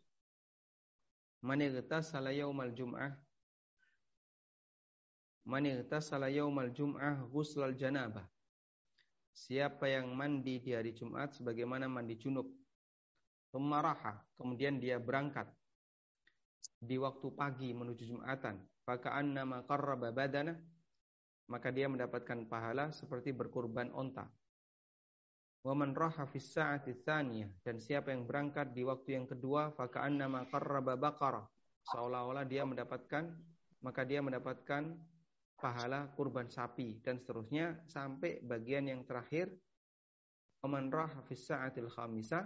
[1.45, 3.13] "Man igtasala yaumal jum'ah
[5.45, 8.25] Man igtasala yaumal jum'ah ghuslal janabah."
[9.37, 12.49] Siapa yang mandi di hari Jumat sebagaimana mandi junub.
[13.53, 15.45] Pemaraha, kemudian dia berangkat
[16.81, 18.65] di waktu pagi menuju Jumatan.
[18.81, 20.57] Faka'an nama qarraba badana
[21.47, 24.27] maka dia mendapatkan pahala seperti berkurban onta.
[25.63, 26.91] Waman raha fis sa'ati
[27.63, 31.43] dan siapa yang berangkat di waktu yang kedua faka'annama qarraba baqara
[31.87, 33.31] seolah-olah dia mendapatkan
[33.83, 34.95] maka dia mendapatkan
[35.59, 39.51] pahala kurban sapi dan seterusnya sampai bagian yang terakhir
[40.63, 42.43] waman raha fis sa'atil khamisah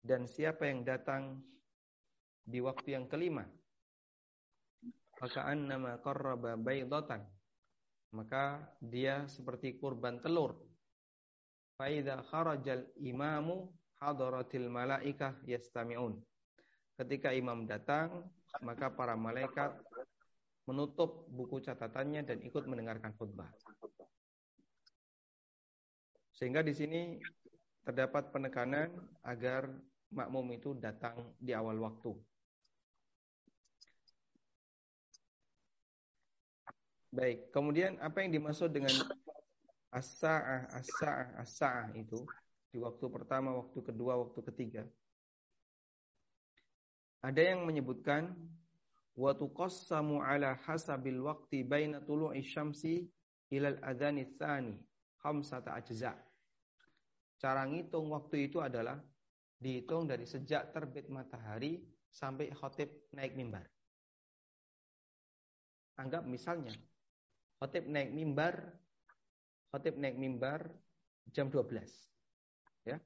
[0.00, 1.44] dan siapa yang datang
[2.40, 3.44] di waktu yang kelima
[5.54, 7.22] nama qarraba baydatan
[8.10, 10.56] maka dia seperti kurban telur
[11.80, 13.72] Faida kharajal imamu
[14.04, 16.20] hadaratil malaikah yastami'un.
[17.00, 18.28] Ketika imam datang,
[18.60, 19.80] maka para malaikat
[20.68, 23.48] menutup buku catatannya dan ikut mendengarkan khutbah.
[26.36, 27.16] Sehingga di sini
[27.80, 28.92] terdapat penekanan
[29.24, 29.72] agar
[30.12, 32.12] makmum itu datang di awal waktu.
[37.10, 38.94] Baik, kemudian apa yang dimaksud dengan
[39.90, 42.22] as-sa'ah, as-sa'ah, as-sa'ah itu
[42.70, 44.86] di waktu pertama, waktu kedua, waktu ketiga.
[47.26, 48.30] Ada yang menyebutkan
[49.18, 53.10] wa tuqassamu ala hasabil waqti baina tulu'i syamsi
[53.50, 54.78] ilal adzani tsani
[55.18, 56.14] khamsata ajza.
[57.42, 59.02] Cara ngitung waktu itu adalah
[59.58, 63.66] dihitung dari sejak terbit matahari sampai khotib naik mimbar.
[65.98, 66.72] Anggap misalnya
[67.60, 68.56] khotib naik mimbar
[69.68, 70.72] khotib naik mimbar
[71.30, 71.84] jam 12.
[72.88, 72.96] Ya.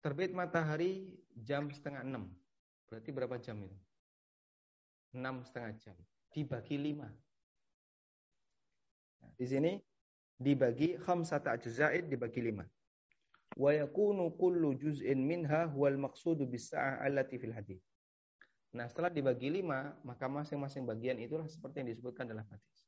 [0.00, 2.30] Terbit matahari jam setengah enam.
[2.86, 3.74] Berarti berapa jam itu?
[5.18, 5.96] Enam setengah jam.
[6.30, 7.10] Dibagi lima.
[9.20, 9.72] Nah, di sini
[10.38, 12.62] dibagi khamsata ajza'id dibagi lima.
[13.58, 17.82] Wa yakunu kullu juz'in minha huwal maqsudu bis-sa'ah allati fil hadis.
[18.76, 22.85] Nah, setelah dibagi lima, maka masing-masing bagian itulah seperti yang disebutkan dalam hadis.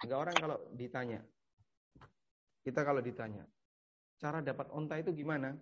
[0.00, 1.20] Sehingga orang kalau ditanya,
[2.64, 3.44] kita kalau ditanya,
[4.16, 5.52] cara dapat onta itu gimana?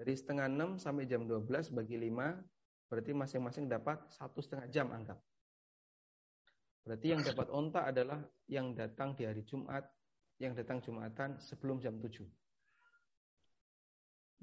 [0.00, 2.34] Dari setengah enam sampai jam 12 bagi lima,
[2.88, 5.20] berarti masing-masing dapat satu setengah jam anggap.
[6.84, 9.84] Berarti yang dapat onta adalah yang datang di hari Jumat,
[10.40, 12.24] yang datang Jumatan sebelum jam 7.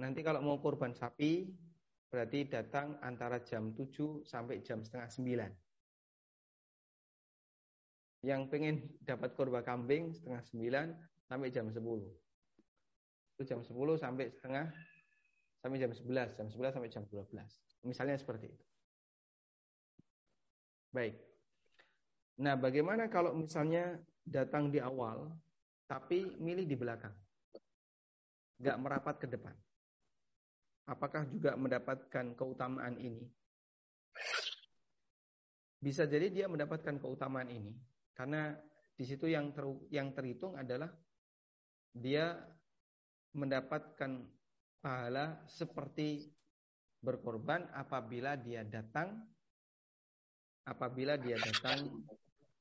[0.01, 1.53] Nanti kalau mau kurban sapi,
[2.09, 5.70] berarti datang antara jam 7 sampai jam setengah 9.
[8.21, 10.93] Yang pengen dapat kurban kambing setengah 9
[11.25, 11.81] sampai jam 10.
[13.37, 14.69] Itu jam 10 sampai setengah
[15.61, 17.85] sampai jam 11, jam 11 sampai jam 12.
[17.85, 18.65] Misalnya seperti itu.
[20.93, 21.17] Baik.
[22.41, 25.33] Nah, bagaimana kalau misalnya datang di awal,
[25.89, 27.13] tapi milih di belakang?
[28.61, 29.53] Gak merapat ke depan.
[30.85, 33.25] Apakah juga mendapatkan keutamaan ini?
[35.81, 37.73] Bisa jadi dia mendapatkan keutamaan ini
[38.13, 38.53] karena
[38.95, 40.91] di situ yang ter, yang terhitung adalah
[41.91, 42.37] dia
[43.33, 44.27] mendapatkan
[44.83, 46.29] pahala seperti
[47.01, 49.25] berkorban apabila dia datang
[50.65, 51.89] apabila dia datang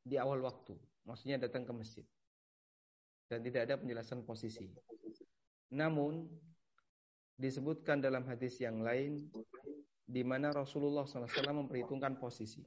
[0.00, 0.72] di awal waktu,
[1.04, 2.06] maksudnya datang ke masjid.
[3.28, 4.66] Dan tidak ada penjelasan posisi.
[5.70, 6.26] Namun
[7.38, 9.30] disebutkan dalam hadis yang lain
[10.02, 11.30] di mana Rasulullah SAW
[11.64, 12.66] memperhitungkan posisi.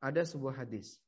[0.00, 1.00] Ada sebuah hadis.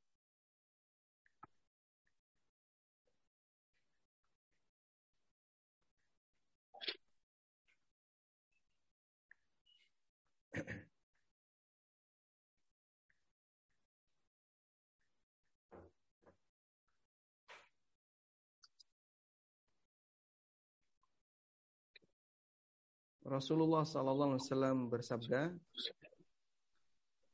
[23.29, 25.53] Rasulullah sallallahu alaihi wasallam bersabda,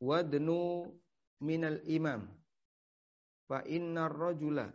[0.02, 0.90] "Wadnu
[1.44, 2.24] minal imam
[3.44, 4.72] fa innar rajula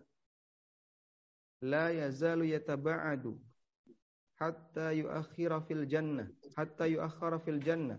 [1.66, 3.34] la yazalu yataba'adu
[4.38, 7.98] hatta yuakhira fil jannah hatta yuakhara fil jannah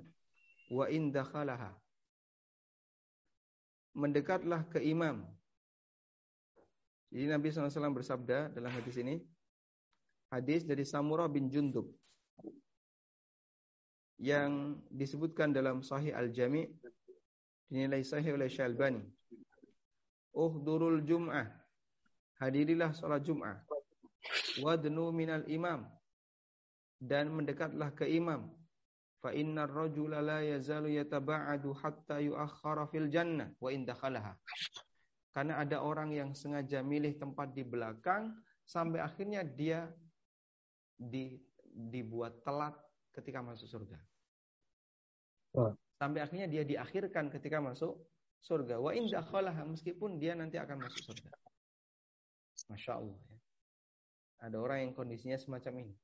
[0.70, 1.74] wa in dakhalaha."
[3.90, 5.26] Mendekatlah ke imam.
[7.10, 9.18] Jadi Nabi SAW bersabda dalam hadis ini,
[10.30, 11.90] hadis dari Samurah bin Jundub
[14.22, 16.70] yang disebutkan dalam Sahih Al-Jami'
[17.70, 19.00] dinilai sahih oleh Syalbani.
[20.34, 21.46] Uhdurul Jum'ah.
[22.42, 23.62] Hadirilah salat Jum'ah.
[24.58, 25.86] Wadnu minal imam.
[26.98, 28.50] Dan mendekatlah ke imam.
[29.22, 34.34] Fa innar rajula la yazalu yataba'adu hatta yuakhkhara fil jannah wa in dakhalaha.
[35.30, 38.34] Karena ada orang yang sengaja milih tempat di belakang
[38.66, 39.86] sampai akhirnya dia
[40.96, 41.38] di,
[41.70, 42.74] dibuat telat
[43.14, 43.98] ketika masuk surga.
[46.00, 48.00] Sampai akhirnya dia diakhirkan ketika masuk
[48.40, 48.80] surga.
[48.80, 49.04] Wa in
[49.68, 51.28] meskipun dia nanti akan masuk surga.
[52.72, 53.20] Masya Allah.
[53.28, 53.38] Ya.
[54.48, 55.94] Ada orang yang kondisinya semacam ini.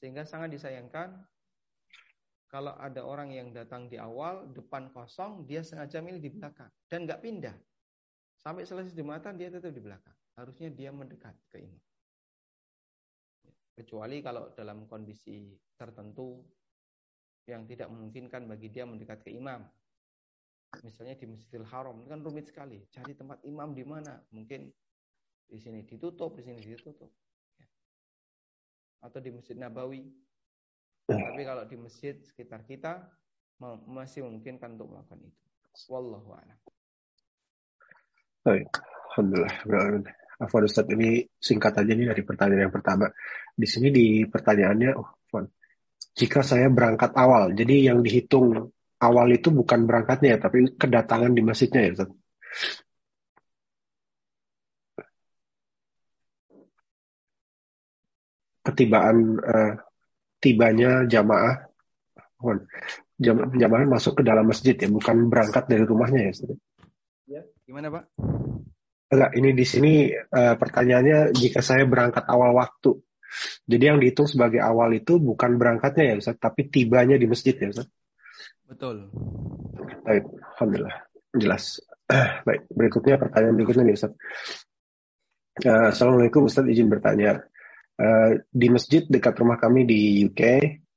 [0.00, 1.20] Sehingga sangat disayangkan
[2.48, 6.72] kalau ada orang yang datang di awal, depan kosong, dia sengaja milih di belakang.
[6.88, 7.56] Dan nggak pindah.
[8.40, 10.16] Sampai selesai jumatan dia tetap di belakang.
[10.40, 11.80] Harusnya dia mendekat ke ini.
[13.76, 16.40] Kecuali kalau dalam kondisi tertentu
[17.46, 19.62] yang tidak memungkinkan bagi dia mendekat ke imam.
[20.82, 22.82] Misalnya di Masjidil Haram, itu kan rumit sekali.
[22.90, 24.18] Cari tempat imam di mana?
[24.34, 24.68] Mungkin
[25.46, 27.06] Di sini ditutup, di sini ditutup.
[27.54, 27.66] Ya.
[29.06, 30.02] Atau di Masjid Nabawi.
[31.06, 33.06] Tapi kalau di masjid sekitar kita
[33.86, 35.42] masih memungkinkan untuk melakukan itu.
[35.86, 36.58] Wallahu a'lam.
[38.42, 38.66] Baik,
[39.14, 39.54] alhamdulillah.
[40.42, 43.06] Afwan Ustaz ini singkat aja nih dari pertanyaan yang pertama.
[43.54, 45.46] Di sini di pertanyaannya, oh, Afwan.
[46.16, 51.42] Jika saya berangkat awal, jadi yang dihitung awal itu bukan berangkatnya ya, tapi kedatangan di
[51.44, 52.10] masjidnya ya Ustaz.
[58.64, 59.72] Ketibaan uh,
[60.40, 61.68] tibanya jamaah
[63.20, 66.56] jam, jamaah masuk ke dalam masjid ya, bukan berangkat dari rumahnya ya, Ustaz.
[67.28, 68.04] Ya, gimana Pak?
[69.06, 72.96] Enggak, ini di sini uh, pertanyaannya jika saya berangkat awal waktu.
[73.66, 77.68] Jadi yang dihitung sebagai awal itu bukan berangkatnya ya Ustaz, tapi tibanya di masjid ya
[77.70, 77.88] Ustaz.
[78.66, 79.10] Betul.
[80.02, 80.24] Baik,
[80.56, 80.96] Alhamdulillah.
[81.36, 81.82] Jelas.
[82.46, 84.12] Baik, berikutnya pertanyaan berikutnya nih Ustaz.
[85.62, 87.42] Uh, Assalamualaikum Ustaz, izin bertanya.
[87.96, 90.42] Uh, di masjid dekat rumah kami di UK,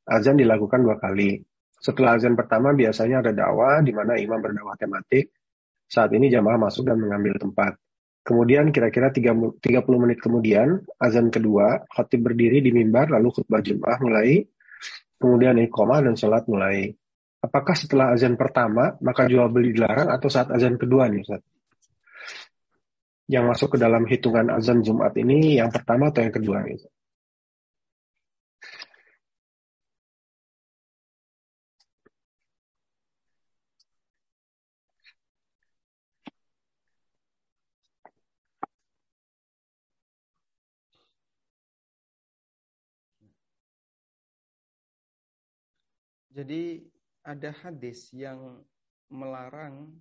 [0.09, 1.39] azan dilakukan dua kali.
[1.80, 5.32] Setelah azan pertama biasanya ada dakwah di mana imam berdakwah tematik.
[5.89, 7.80] Saat ini jamaah masuk dan mengambil tempat.
[8.20, 9.57] Kemudian kira-kira 30
[9.97, 14.45] menit kemudian azan kedua, khatib berdiri di mimbar lalu khutbah Jumat mulai.
[15.20, 16.88] Kemudian iqamah dan sholat mulai.
[17.39, 21.43] Apakah setelah azan pertama maka jual beli dilarang atau saat azan kedua nih Ustaz?
[23.30, 26.99] Yang masuk ke dalam hitungan azan Jumat ini yang pertama atau yang kedua Ustaz?
[46.30, 46.86] Jadi
[47.25, 48.61] ada hadis yang
[49.09, 49.97] melarang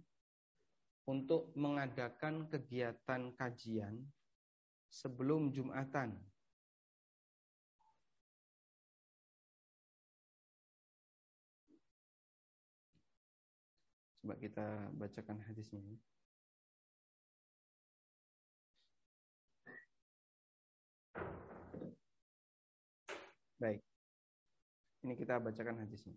[1.09, 4.05] untuk mengadakan kegiatan kajian
[4.93, 6.13] sebelum Jumatan.
[14.21, 15.81] Coba kita bacakan hadisnya.
[23.57, 23.88] Baik.
[25.07, 26.17] Ini kita bacakan hadisnya.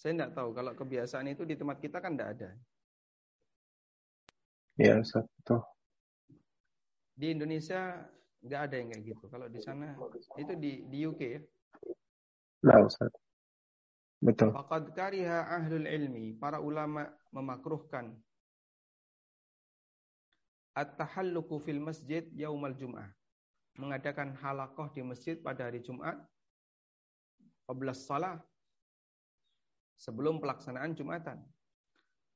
[0.00, 2.50] Saya tidak tahu kalau kebiasaan itu di tempat kita kan tidak ada.
[4.80, 5.60] Ya, satu.
[7.12, 8.00] Di Indonesia
[8.40, 9.24] nggak ada yang kayak gitu.
[9.28, 9.92] Kalau di sana
[10.40, 11.40] itu di di UK ya.
[12.64, 13.12] Nah, Ustaz.
[14.20, 14.52] Betul.
[14.52, 18.12] Faqad kariha ahlul ilmi, para ulama memakruhkan
[20.76, 23.08] at-tahalluqu fil masjid yaumal jum'ah.
[23.80, 26.20] Mengadakan halakoh di masjid pada hari Jumat
[27.64, 28.36] qabla salah
[29.96, 31.40] sebelum pelaksanaan Jumatan.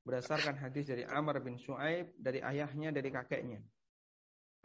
[0.05, 3.61] Berdasarkan hadis dari Amr bin Shu'aib dari ayahnya dari kakeknya.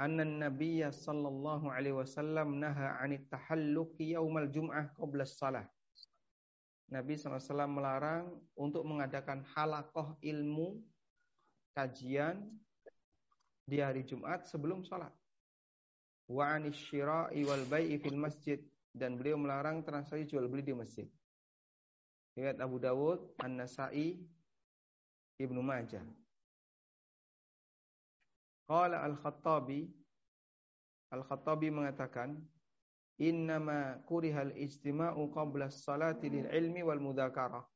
[0.00, 5.68] Anna Nabiya sallallahu alaihi wasallam naha 'anit tahalluqi yaumal jum'ah qabla shalah.
[6.90, 8.26] Nabi SAW melarang
[8.58, 10.82] untuk mengadakan halakoh ilmu
[11.70, 12.50] kajian
[13.62, 15.14] di hari Jumat sebelum sholat.
[16.30, 18.62] Wa anis syira'i wal bai'i fil masjid
[18.94, 21.10] dan beliau melarang transaksi jual beli di masjid.
[22.38, 24.14] Riwayat Abu Dawud, An-Nasai,
[25.42, 26.06] Ibnu Majah.
[28.70, 29.90] Qala Al-Khattabi
[31.10, 32.38] Al-Khattabi mengatakan
[33.18, 37.66] innama kurihal istima'u qabla salati lil ilmi wal mudzakarah.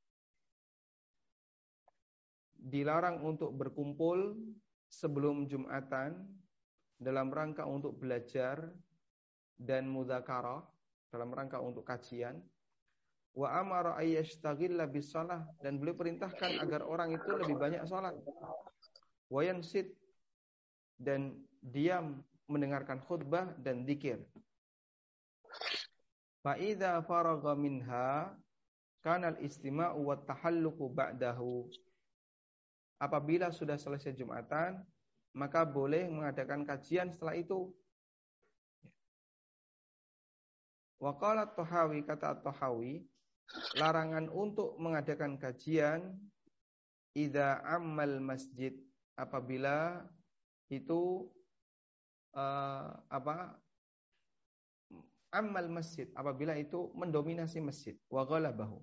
[2.55, 4.39] Dilarang untuk berkumpul
[4.86, 6.43] sebelum Jumatan
[6.98, 8.70] dalam rangka untuk belajar
[9.58, 10.62] dan mudzakarah,
[11.10, 12.42] dalam rangka untuk kajian
[13.34, 18.14] Wa amara ayyashtagilla bisalah dan beliau perintahkan agar orang itu lebih banyak salat.
[19.26, 19.90] Wa yansit
[21.02, 24.22] dan diam mendengarkan khutbah dan zikir.
[26.46, 28.30] Fa idza faragha minha
[29.02, 31.66] kana al-istima'u wa tahalluqu ba'dahu.
[33.02, 34.78] Apabila sudah selesai Jumatan,
[35.35, 37.74] maka boleh mengadakan kajian setelah itu.
[41.02, 43.02] Wa qala Tahawi kata Tahawi
[43.77, 46.16] larangan untuk mengadakan kajian
[47.12, 48.73] ida amal masjid
[49.19, 50.06] apabila
[50.73, 51.28] itu
[52.32, 53.59] uh, apa
[55.35, 57.98] amal masjid apabila itu mendominasi masjid.
[58.06, 58.81] Wa ghalabahu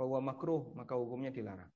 [0.00, 1.68] bahwa makruh maka hukumnya dilarang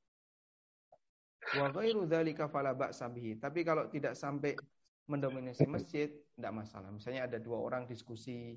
[1.61, 3.37] wa ghairu dzalika fala ba'sa bihi.
[3.37, 4.57] Tapi kalau tidak sampai
[5.05, 6.89] mendominasi masjid tidak masalah.
[6.89, 8.57] Misalnya ada dua orang diskusi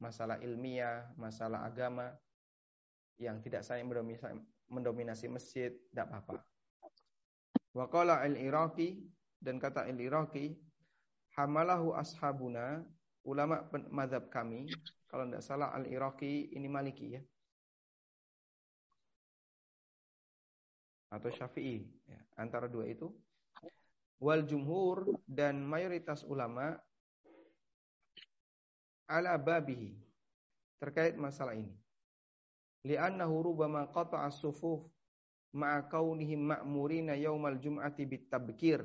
[0.00, 2.12] masalah ilmiah, masalah agama
[3.20, 4.36] yang tidak saya mendominasi,
[4.68, 6.40] mendominasi masjid, tidak apa-apa.
[7.76, 8.98] Waqala al-Iraqi
[9.38, 10.58] dan kata Al-Iraqi
[11.38, 12.82] hamalahu ashabuna
[13.22, 14.66] ulama madhab kami
[15.06, 17.22] kalau tidak salah Al-Iraqi ini Maliki ya
[21.10, 23.10] atau Syafi'i ya, antara dua itu
[24.22, 26.78] wal jumhur dan mayoritas ulama
[29.10, 29.98] ala babihi
[30.78, 31.74] terkait masalah ini
[32.86, 34.86] li'annahu rubama qata'a as-sufuf
[35.50, 38.80] ma'a kaunihim ma'murina yaumal jum'ati bitabkir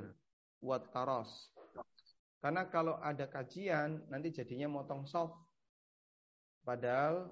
[0.61, 1.53] wa taras.
[2.41, 5.37] Karena kalau ada kajian nanti jadinya motong soft.
[6.65, 7.29] Padahal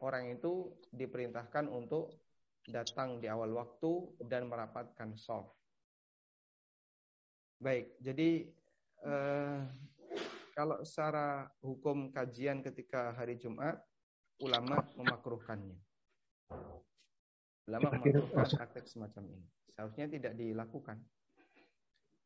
[0.00, 2.12] orang itu diperintahkan untuk
[2.68, 3.92] datang di awal waktu
[4.28, 5.56] dan merapatkan soft.
[7.58, 8.46] Baik, jadi
[9.02, 9.60] eh,
[10.54, 13.78] kalau secara hukum kajian ketika hari Jumat,
[14.42, 15.78] ulama memakruhkannya.
[17.66, 19.48] Ulama memakruhkan praktek semacam ini.
[19.74, 20.98] Seharusnya tidak dilakukan.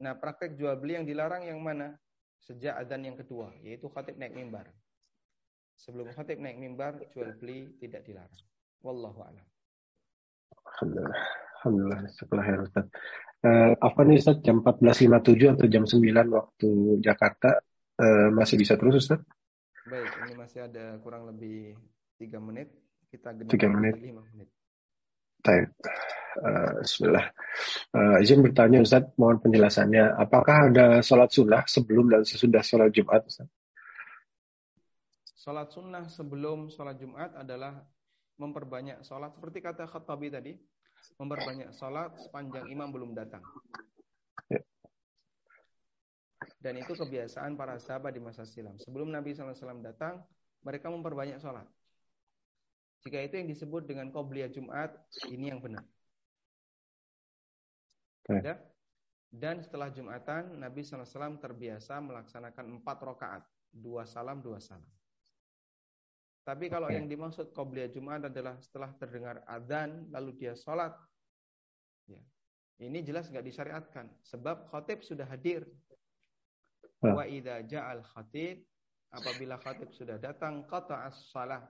[0.02, 1.94] Nah, praktek jual beli yang dilarang yang mana?
[2.42, 4.66] Sejak adzan yang kedua, yaitu khatib naik mimbar.
[5.78, 8.42] Sebelum khatib naik mimbar, jual beli tidak dilarang.
[8.82, 9.51] Wallahu a'lam.
[10.82, 11.22] Alhamdulillah.
[11.62, 12.00] Alhamdulillah.
[12.10, 12.86] Setelah ya Ustaz.
[13.42, 15.98] Uh, apa nih Ustaz, jam 14.57 atau jam 9
[16.30, 16.68] waktu
[17.02, 17.50] Jakarta
[18.02, 19.22] uh, masih bisa terus Ustaz?
[19.86, 21.74] Baik, ini masih ada kurang lebih
[22.18, 22.70] 3 menit.
[23.10, 23.94] Kita genap 3 menit.
[23.98, 24.48] 5 menit.
[25.42, 25.74] Baik.
[26.38, 27.26] Uh, Bismillah.
[27.90, 30.18] Uh, izin bertanya Ustaz, mohon penjelasannya.
[30.18, 33.50] Apakah ada sholat sunnah sebelum dan sesudah sholat Jumat Ustaz?
[35.34, 37.82] Sholat sunnah sebelum sholat Jumat adalah
[38.38, 39.34] memperbanyak sholat.
[39.34, 40.52] Seperti kata Khattabi tadi,
[41.18, 43.42] memperbanyak sholat sepanjang imam belum datang.
[44.50, 44.60] Ya.
[46.62, 48.78] Dan itu kebiasaan para sahabat di masa silam.
[48.78, 50.22] Sebelum Nabi SAW datang,
[50.62, 51.66] mereka memperbanyak sholat.
[53.02, 54.94] Jika itu yang disebut dengan qobliyah Jumat,
[55.26, 55.82] ini yang benar.
[58.30, 58.62] Ya.
[59.32, 63.42] Dan setelah Jumatan, Nabi SAW terbiasa melaksanakan empat rakaat,
[63.74, 64.86] dua salam, dua salam.
[66.42, 66.98] Tapi kalau okay.
[66.98, 70.90] yang dimaksud qobliyah Jumat adalah setelah terdengar adzan lalu dia sholat,
[72.10, 72.18] ya,
[72.82, 74.10] ini jelas nggak disyariatkan.
[74.26, 75.66] Sebab khotib sudah hadir.
[77.02, 78.62] Wa idza ja'al khatib
[79.10, 81.66] apabila khatib sudah datang kata as salah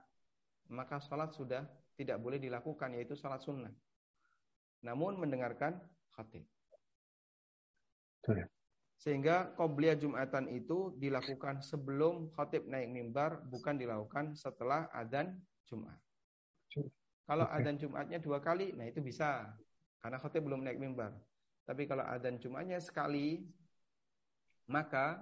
[0.71, 1.65] maka salat sudah
[1.97, 3.71] tidak boleh dilakukan yaitu salat sunnah.
[4.85, 5.77] Namun mendengarkan
[6.15, 6.43] khatib.
[9.03, 15.35] Sehingga qobliyah Jumatan itu dilakukan sebelum khatib naik mimbar, bukan dilakukan setelah adzan
[15.67, 15.99] Jumat.
[17.27, 17.59] Kalau okay.
[17.59, 19.51] adzan Jumatnya dua kali, nah itu bisa.
[19.99, 21.11] Karena khatib belum naik mimbar.
[21.67, 23.43] Tapi kalau adzan Jumatnya sekali,
[24.71, 25.19] maka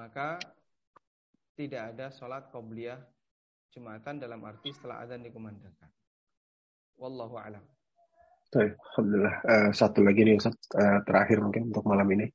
[0.00, 0.40] maka
[1.60, 3.04] tidak ada sholat qobliyah
[3.68, 5.92] Jumatan dalam arti setelah adzan dikumandangkan.
[6.96, 7.77] Wallahu a'lam.
[8.56, 9.36] Alhamdulillah.
[9.44, 12.32] Uh, satu lagi nih Ustaz, uh, terakhir mungkin untuk malam ini.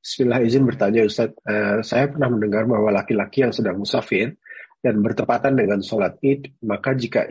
[0.00, 4.40] Bismillah izin bertanya Ustaz, uh, saya pernah mendengar bahwa laki-laki yang sedang musafir
[4.80, 7.28] dan bertepatan dengan sholat id, maka jika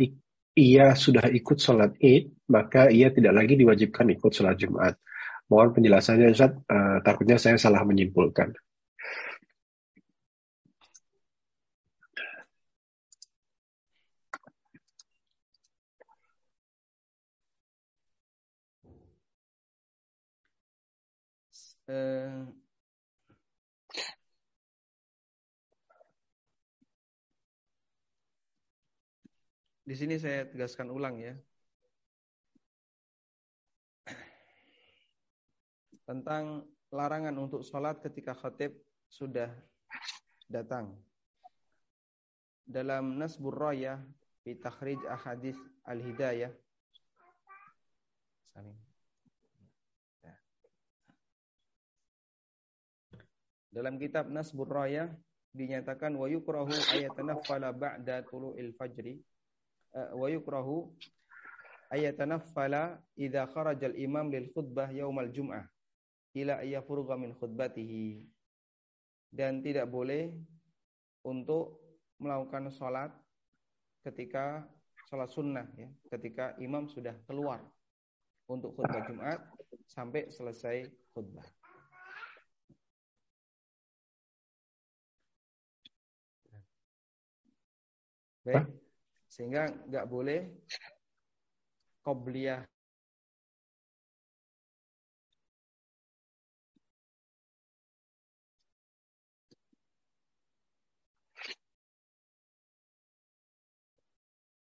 [0.54, 5.02] ia sudah ikut sholat id, maka ia tidak lagi diwajibkan ikut sholat Jumat.
[5.50, 8.54] Mohon penjelasannya Ustaz, uh, takutnya saya salah menyimpulkan.
[21.90, 22.46] Eh,
[29.82, 31.34] di sini saya tegaskan ulang ya.
[36.06, 38.78] Tentang larangan untuk sholat ketika khatib
[39.10, 39.50] sudah
[40.46, 40.94] datang.
[42.70, 43.98] Dalam Nasbur Raya,
[44.46, 45.58] di takhrij ahadith
[45.90, 46.54] al-hidayah.
[53.70, 55.14] Dalam kitab Nasbur Raya
[55.54, 59.22] dinyatakan wa yukrahu ayatanaffala ba'da tulu'il fajri
[59.98, 60.94] uh, wa yukrahu
[61.90, 65.66] ayatanaffala idza kharaja al-imam lil khutbah yaumal jum'ah
[66.38, 68.30] ila ayyafurgha min khutbatihi
[69.34, 70.34] dan tidak boleh
[71.26, 71.82] untuk
[72.22, 73.10] melakukan sholat
[74.06, 74.66] ketika
[75.10, 77.62] sholat sunnah ya ketika imam sudah keluar
[78.50, 79.40] untuk khutbah Jumat
[79.86, 81.46] sampai selesai khutbah.
[88.50, 88.66] Okay.
[89.30, 90.42] Sehingga nggak boleh
[92.02, 92.66] kobliyah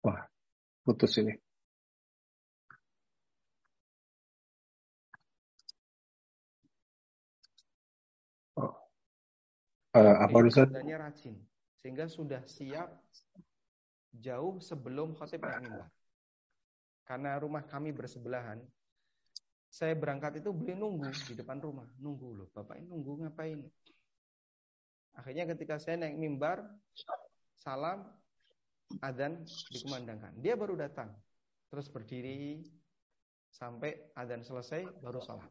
[0.03, 0.19] Wah,
[0.83, 1.31] putus ini.
[9.93, 10.67] Uh, apa Ustaz?
[10.73, 11.37] rajin.
[11.79, 12.89] Sehingga sudah siap
[14.13, 15.89] jauh sebelum khotib naik mimbar.
[17.03, 18.61] Karena rumah kami bersebelahan,
[19.67, 21.89] saya berangkat itu beli nunggu di depan rumah.
[21.97, 23.59] Nunggu loh, Bapak ini nunggu ngapain?
[25.17, 26.61] Akhirnya ketika saya naik mimbar,
[27.57, 28.05] salam,
[29.01, 29.41] adzan
[29.73, 30.37] dikumandangkan.
[30.41, 31.09] Dia baru datang.
[31.73, 32.61] Terus berdiri
[33.49, 35.49] sampai adzan selesai, baru sholat.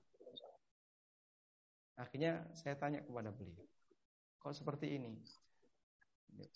[1.99, 3.63] Akhirnya saya tanya kepada beliau,
[4.41, 5.19] kok seperti ini?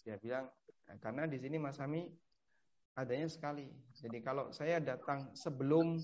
[0.05, 0.49] Dia bilang,
[0.89, 2.09] nah, karena di sini Mas Hami
[2.97, 3.69] adanya sekali.
[3.93, 6.01] Jadi kalau saya datang sebelum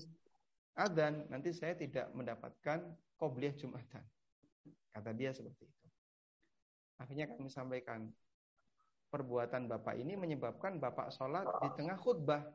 [0.77, 2.85] adzan, nanti saya tidak mendapatkan
[3.17, 4.05] qobliyah Jumatan.
[4.93, 5.87] Kata dia seperti itu.
[7.01, 8.13] Akhirnya kami sampaikan,
[9.09, 12.45] perbuatan Bapak ini menyebabkan Bapak sholat di tengah khutbah.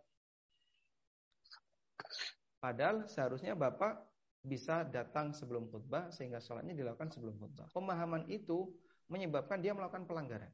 [2.58, 4.02] Padahal seharusnya Bapak
[4.42, 7.66] bisa datang sebelum khutbah sehingga sholatnya dilakukan sebelum khutbah.
[7.74, 8.70] Pemahaman itu
[9.10, 10.50] menyebabkan dia melakukan pelanggaran.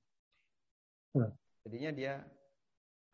[1.14, 1.30] Hmm.
[1.64, 2.14] Jadinya dia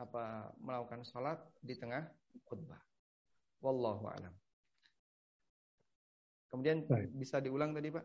[0.01, 2.09] apa melakukan sholat di tengah
[2.48, 2.81] khutbah.
[3.60, 4.32] Wallahu a'lam.
[6.48, 7.12] Kemudian baik.
[7.14, 8.05] bisa diulang tadi Pak?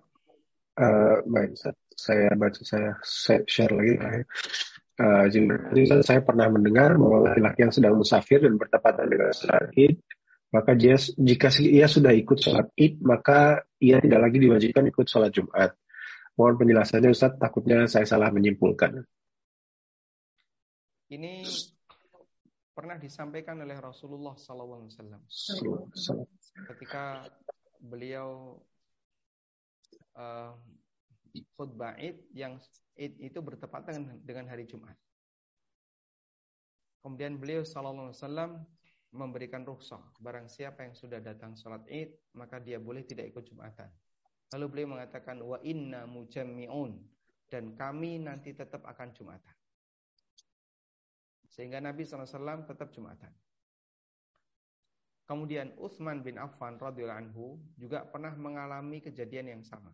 [0.76, 1.56] Uh, baik,
[1.96, 2.92] saya baca saya
[3.48, 3.96] share lagi.
[5.00, 10.04] Uh, saya pernah mendengar bahwa laki-laki yang sedang musafir dan bertepatan dengan sholat id
[10.56, 15.36] maka dia jika ia sudah ikut sholat id, maka ia tidak lagi diwajibkan ikut sholat
[15.36, 15.76] Jumat.
[16.40, 19.04] Mohon penjelasannya Ustaz, takutnya saya salah menyimpulkan.
[21.06, 21.46] Ini
[22.74, 24.90] pernah disampaikan oleh Rasulullah SAW
[26.74, 27.30] ketika
[27.78, 28.58] beliau
[30.18, 30.58] uh,
[31.54, 32.58] khutbah id yang
[32.98, 34.98] id itu bertepatan dengan hari Jumat.
[37.06, 38.52] Kemudian beliau Sallallahu Alaihi Wasallam
[39.14, 40.02] memberikan rukhsah.
[40.18, 43.88] Barang siapa yang sudah datang sholat id, maka dia boleh tidak ikut Jumatan.
[44.58, 46.98] Lalu beliau mengatakan, wa inna mujammi'un.
[47.46, 49.56] Dan kami nanti tetap akan Jumatan.
[51.56, 53.32] Sehingga Nabi SAW tetap Jumatan.
[55.26, 59.90] Kemudian Utsman bin Affan radhiyallahu anhu juga pernah mengalami kejadian yang sama.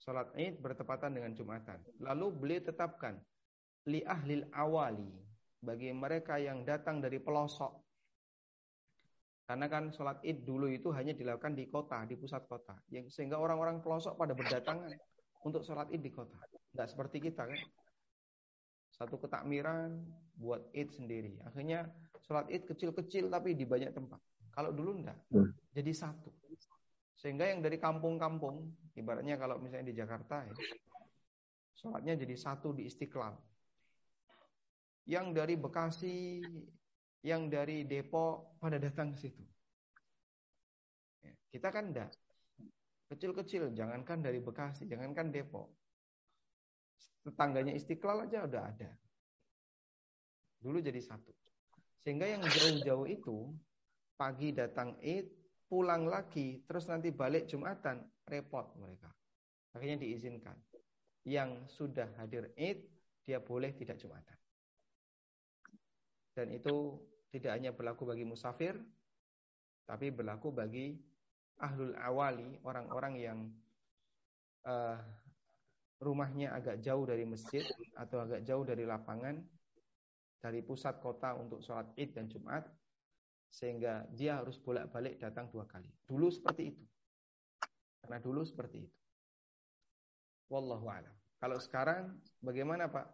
[0.00, 1.78] Salat Id bertepatan dengan Jumatan.
[2.00, 3.20] Lalu beliau tetapkan
[3.86, 5.12] li ahlil awali
[5.60, 7.90] bagi mereka yang datang dari pelosok
[9.50, 12.78] karena kan sholat id dulu itu hanya dilakukan di kota, di pusat kota.
[13.10, 14.94] Sehingga orang-orang pelosok pada berdatangan
[15.42, 16.38] untuk sholat id di kota.
[16.70, 17.58] Tidak seperti kita kan.
[19.00, 19.96] Satu ketakmiran
[20.36, 21.40] buat id sendiri.
[21.48, 21.88] Akhirnya
[22.20, 24.20] sholat id kecil-kecil tapi di banyak tempat.
[24.52, 25.16] Kalau dulu enggak.
[25.32, 25.48] Hmm.
[25.72, 26.28] Jadi satu.
[27.16, 30.52] Sehingga yang dari kampung-kampung, ibaratnya kalau misalnya di Jakarta ya,
[31.80, 33.40] sholatnya jadi satu di Istiqlal.
[35.08, 36.44] Yang dari Bekasi,
[37.24, 39.44] yang dari Depok pada datang ke situ.
[41.24, 42.12] Ya, kita kan enggak.
[43.12, 45.79] Kecil-kecil, jangankan dari Bekasi, jangankan Depok.
[47.20, 48.90] Tetangganya Istiqlal aja udah ada.
[50.60, 51.32] Dulu jadi satu.
[52.00, 53.52] Sehingga yang jauh-jauh itu,
[54.16, 55.28] pagi datang Id,
[55.68, 59.12] pulang lagi, terus nanti balik Jumatan, repot mereka.
[59.76, 60.56] Akhirnya diizinkan.
[61.28, 62.88] Yang sudah hadir Id,
[63.28, 64.36] dia boleh tidak Jumatan.
[66.32, 66.96] Dan itu
[67.30, 68.80] tidak hanya berlaku bagi musafir,
[69.84, 70.96] tapi berlaku bagi
[71.60, 73.38] ahlul awali, orang-orang yang
[74.64, 74.96] uh,
[76.00, 77.62] rumahnya agak jauh dari masjid
[77.94, 79.36] atau agak jauh dari lapangan,
[80.40, 82.64] dari pusat kota untuk sholat id dan jumat,
[83.52, 85.92] sehingga dia harus bolak-balik datang dua kali.
[86.08, 86.84] Dulu seperti itu.
[88.00, 88.98] Karena dulu seperti itu.
[90.48, 91.14] Wallahu a'lam.
[91.36, 93.06] Kalau sekarang bagaimana Pak?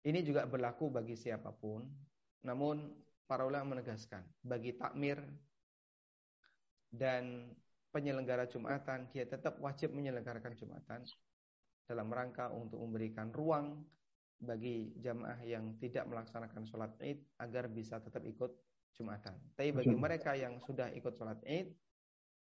[0.00, 1.84] Ini juga berlaku bagi siapa pun.
[2.44, 2.88] Namun
[3.28, 5.20] para ulama menegaskan bagi takmir
[6.90, 7.52] dan
[7.94, 11.04] penyelenggara Jumatan dia tetap wajib menyelenggarakan Jumatan
[11.90, 13.82] dalam rangka untuk memberikan ruang
[14.38, 18.54] bagi jamaah yang tidak melaksanakan sholat id agar bisa tetap ikut
[18.94, 19.32] Jumatan.
[19.56, 21.74] Tapi bagi mereka yang sudah ikut sholat id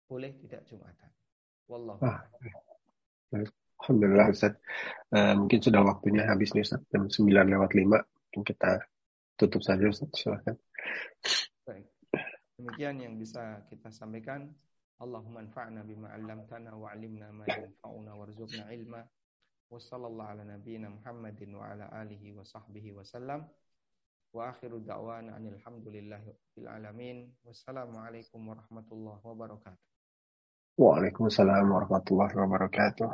[0.07, 1.11] boleh tidak Jumatan.
[1.68, 2.24] Wallahu ah,
[3.84, 4.56] Alhamdulillah Ustaz.
[5.14, 6.82] Uh, mungkin sudah waktunya habis nih Ustaz.
[6.91, 7.88] Jam 9 lewat 5.
[7.88, 8.84] Mungkin kita
[9.38, 10.10] tutup saja Ustaz.
[10.18, 10.56] Silakan.
[11.68, 11.88] Baik.
[12.57, 14.49] Demikian yang bisa kita sampaikan.
[14.98, 19.06] Allahumma anfa'na bima 'allamtana wa 'allimna ma yanfa'una warzuqna ilma.
[19.68, 23.44] Wa sallallahu ala nabiyyina Muhammadin wa ala alihi wa sahbihi wa sallam.
[24.31, 27.27] Wa akhiru da'wana anil hamdulillahi alamin.
[27.44, 29.84] Wassalamualaikum warahmatullahi wabarakatuh.
[30.77, 33.10] Waalaikumsalam warahmatullahi wabarakatuh.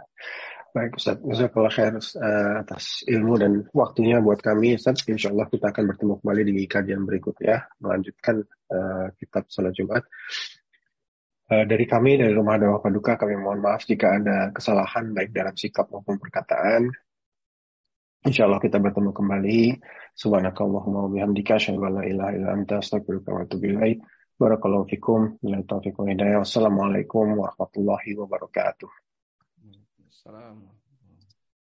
[0.73, 5.05] Baik Ustaz, Jazakallah khair uh, atas ilmu dan waktunya buat kami Ustaz.
[5.05, 7.65] Insya Allah kita akan bertemu kembali di kajian berikutnya.
[7.77, 8.41] Melanjutkan
[8.73, 10.05] uh, kitab Jumat.
[11.43, 15.51] Uh, dari kami dari Rumah Dakwah Paduka kami mohon maaf jika ada kesalahan baik dalam
[15.53, 16.87] sikap maupun perkataan.
[18.23, 19.61] Insya Allah kita bertemu kembali.
[20.15, 23.99] Subhanakallahumma wa bihamdika asyhadu an la ilaha illa anta astaghfiruka wa atubu ilaik.
[24.39, 25.35] Barakallahu fikum.
[25.43, 28.91] Wassalamualaikum warahmatullahi wabarakatuh.
[30.07, 30.82] Assalamualaikum.